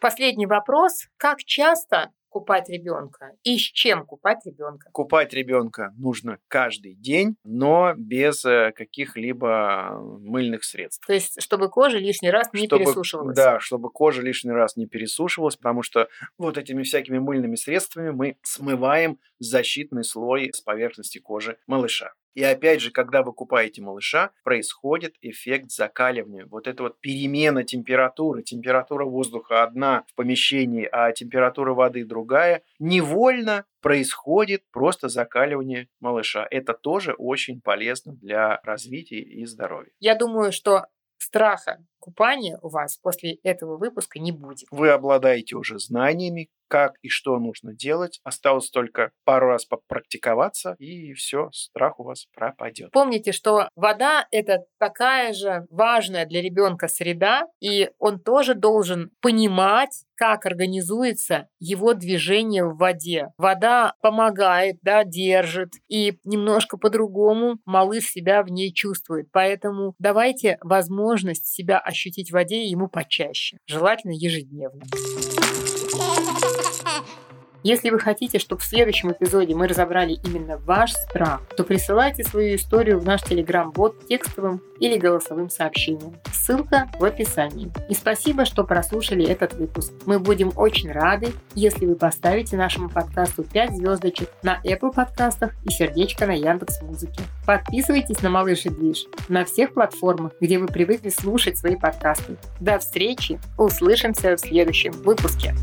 Последний 0.00 0.46
вопрос. 0.46 1.06
Как 1.16 1.38
часто 1.44 2.10
купать 2.32 2.68
ребенка 2.70 3.32
и 3.44 3.58
с 3.58 3.60
чем 3.60 4.06
купать 4.06 4.38
ребенка? 4.46 4.90
Купать 4.92 5.34
ребенка 5.34 5.92
нужно 5.96 6.38
каждый 6.48 6.94
день, 6.94 7.36
но 7.44 7.92
без 7.96 8.44
э, 8.44 8.72
каких-либо 8.74 9.98
мыльных 10.20 10.64
средств. 10.64 11.06
То 11.06 11.12
есть, 11.12 11.40
чтобы 11.42 11.68
кожа 11.68 11.98
лишний 11.98 12.30
раз 12.30 12.48
не 12.54 12.66
чтобы, 12.66 12.84
пересушивалась. 12.84 13.36
Да, 13.36 13.60
чтобы 13.60 13.90
кожа 13.90 14.22
лишний 14.22 14.52
раз 14.52 14.76
не 14.76 14.86
пересушивалась, 14.86 15.56
потому 15.56 15.82
что 15.82 16.08
вот 16.38 16.56
этими 16.56 16.82
всякими 16.82 17.18
мыльными 17.18 17.56
средствами 17.56 18.10
мы 18.10 18.38
смываем 18.42 19.18
защитный 19.38 20.04
слой 20.04 20.50
с 20.54 20.60
поверхности 20.62 21.18
кожи 21.18 21.58
малыша. 21.66 22.12
И 22.34 22.42
опять 22.42 22.80
же, 22.80 22.90
когда 22.90 23.22
вы 23.22 23.32
купаете 23.32 23.82
малыша, 23.82 24.30
происходит 24.44 25.14
эффект 25.20 25.70
закаливания. 25.70 26.46
Вот 26.46 26.66
это 26.66 26.84
вот 26.84 27.00
перемена 27.00 27.64
температуры. 27.64 28.42
Температура 28.42 29.04
воздуха 29.04 29.62
одна 29.62 30.04
в 30.08 30.14
помещении, 30.14 30.88
а 30.90 31.12
температура 31.12 31.74
воды 31.74 32.04
другая. 32.04 32.62
Невольно 32.78 33.64
происходит 33.80 34.62
просто 34.70 35.08
закаливание 35.08 35.88
малыша. 36.00 36.46
Это 36.50 36.72
тоже 36.72 37.14
очень 37.18 37.60
полезно 37.60 38.14
для 38.14 38.60
развития 38.62 39.20
и 39.20 39.44
здоровья. 39.44 39.92
Я 40.00 40.14
думаю, 40.14 40.52
что 40.52 40.86
страха 41.18 41.84
купания 42.02 42.58
у 42.62 42.68
вас 42.68 42.96
после 42.96 43.34
этого 43.44 43.78
выпуска 43.78 44.18
не 44.18 44.32
будет. 44.32 44.66
Вы 44.72 44.90
обладаете 44.90 45.54
уже 45.54 45.78
знаниями, 45.78 46.50
как 46.72 46.94
и 47.02 47.08
что 47.08 47.38
нужно 47.38 47.74
делать. 47.74 48.18
Осталось 48.24 48.70
только 48.70 49.12
пару 49.24 49.48
раз 49.48 49.66
попрактиковаться, 49.66 50.74
и 50.78 51.12
все, 51.12 51.50
страх 51.52 52.00
у 52.00 52.04
вас 52.04 52.26
пропадет. 52.34 52.90
Помните, 52.92 53.32
что 53.32 53.68
вода– 53.76 54.26
это 54.30 54.64
такая 54.78 55.34
же 55.34 55.66
важная 55.68 56.24
для 56.24 56.40
ребенка 56.40 56.88
среда, 56.88 57.46
и 57.60 57.90
он 57.98 58.18
тоже 58.18 58.54
должен 58.54 59.10
понимать, 59.20 60.04
как 60.14 60.46
организуется 60.46 61.48
его 61.58 61.94
движение 61.94 62.64
в 62.64 62.76
воде. 62.78 63.32
Вода 63.36 63.94
помогает, 64.00 64.76
да, 64.80 65.04
держит, 65.04 65.72
и 65.88 66.20
немножко 66.24 66.78
по-другому 66.78 67.58
малыш 67.66 68.04
себя 68.04 68.42
в 68.42 68.48
ней 68.48 68.72
чувствует. 68.72 69.26
Поэтому 69.30 69.94
давайте 69.98 70.58
возможность 70.62 71.46
себя 71.46 71.78
ощутить 71.92 72.30
в 72.30 72.32
воде 72.32 72.64
ему 72.64 72.88
почаще, 72.88 73.58
желательно 73.66 74.12
ежедневно. 74.12 74.82
Если 77.62 77.90
вы 77.90 78.00
хотите, 78.00 78.40
чтобы 78.40 78.60
в 78.60 78.64
следующем 78.64 79.12
эпизоде 79.12 79.54
мы 79.54 79.68
разобрали 79.68 80.18
именно 80.24 80.58
ваш 80.58 80.92
страх, 80.92 81.42
то 81.56 81.62
присылайте 81.62 82.24
свою 82.24 82.56
историю 82.56 82.98
в 82.98 83.04
наш 83.04 83.22
телеграм-бот 83.22 84.06
текстовым 84.08 84.60
или 84.80 84.98
голосовым 84.98 85.48
сообщением. 85.48 86.16
Ссылка 86.32 86.88
в 86.98 87.04
описании. 87.04 87.70
И 87.88 87.94
спасибо, 87.94 88.44
что 88.46 88.64
прослушали 88.64 89.24
этот 89.24 89.54
выпуск. 89.54 89.92
Мы 90.06 90.18
будем 90.18 90.52
очень 90.56 90.90
рады, 90.90 91.32
если 91.54 91.86
вы 91.86 91.94
поставите 91.94 92.56
нашему 92.56 92.88
подкасту 92.88 93.44
5 93.44 93.76
звездочек 93.76 94.28
на 94.42 94.60
Apple 94.64 94.92
подкастах 94.92 95.52
и 95.64 95.70
сердечко 95.70 96.26
на 96.26 96.32
Яндекс 96.32 96.82
Музыке. 96.82 97.22
Подписывайтесь 97.46 98.22
на 98.22 98.30
Малыш 98.30 98.66
и 98.66 98.70
Движ 98.70 99.06
на 99.28 99.44
всех 99.44 99.74
платформах, 99.74 100.32
где 100.40 100.58
вы 100.58 100.66
привыкли 100.66 101.10
слушать 101.10 101.58
свои 101.58 101.76
подкасты. 101.76 102.36
До 102.58 102.80
встречи! 102.80 103.38
Услышимся 103.56 104.34
в 104.34 104.40
следующем 104.40 104.92
выпуске. 104.92 105.54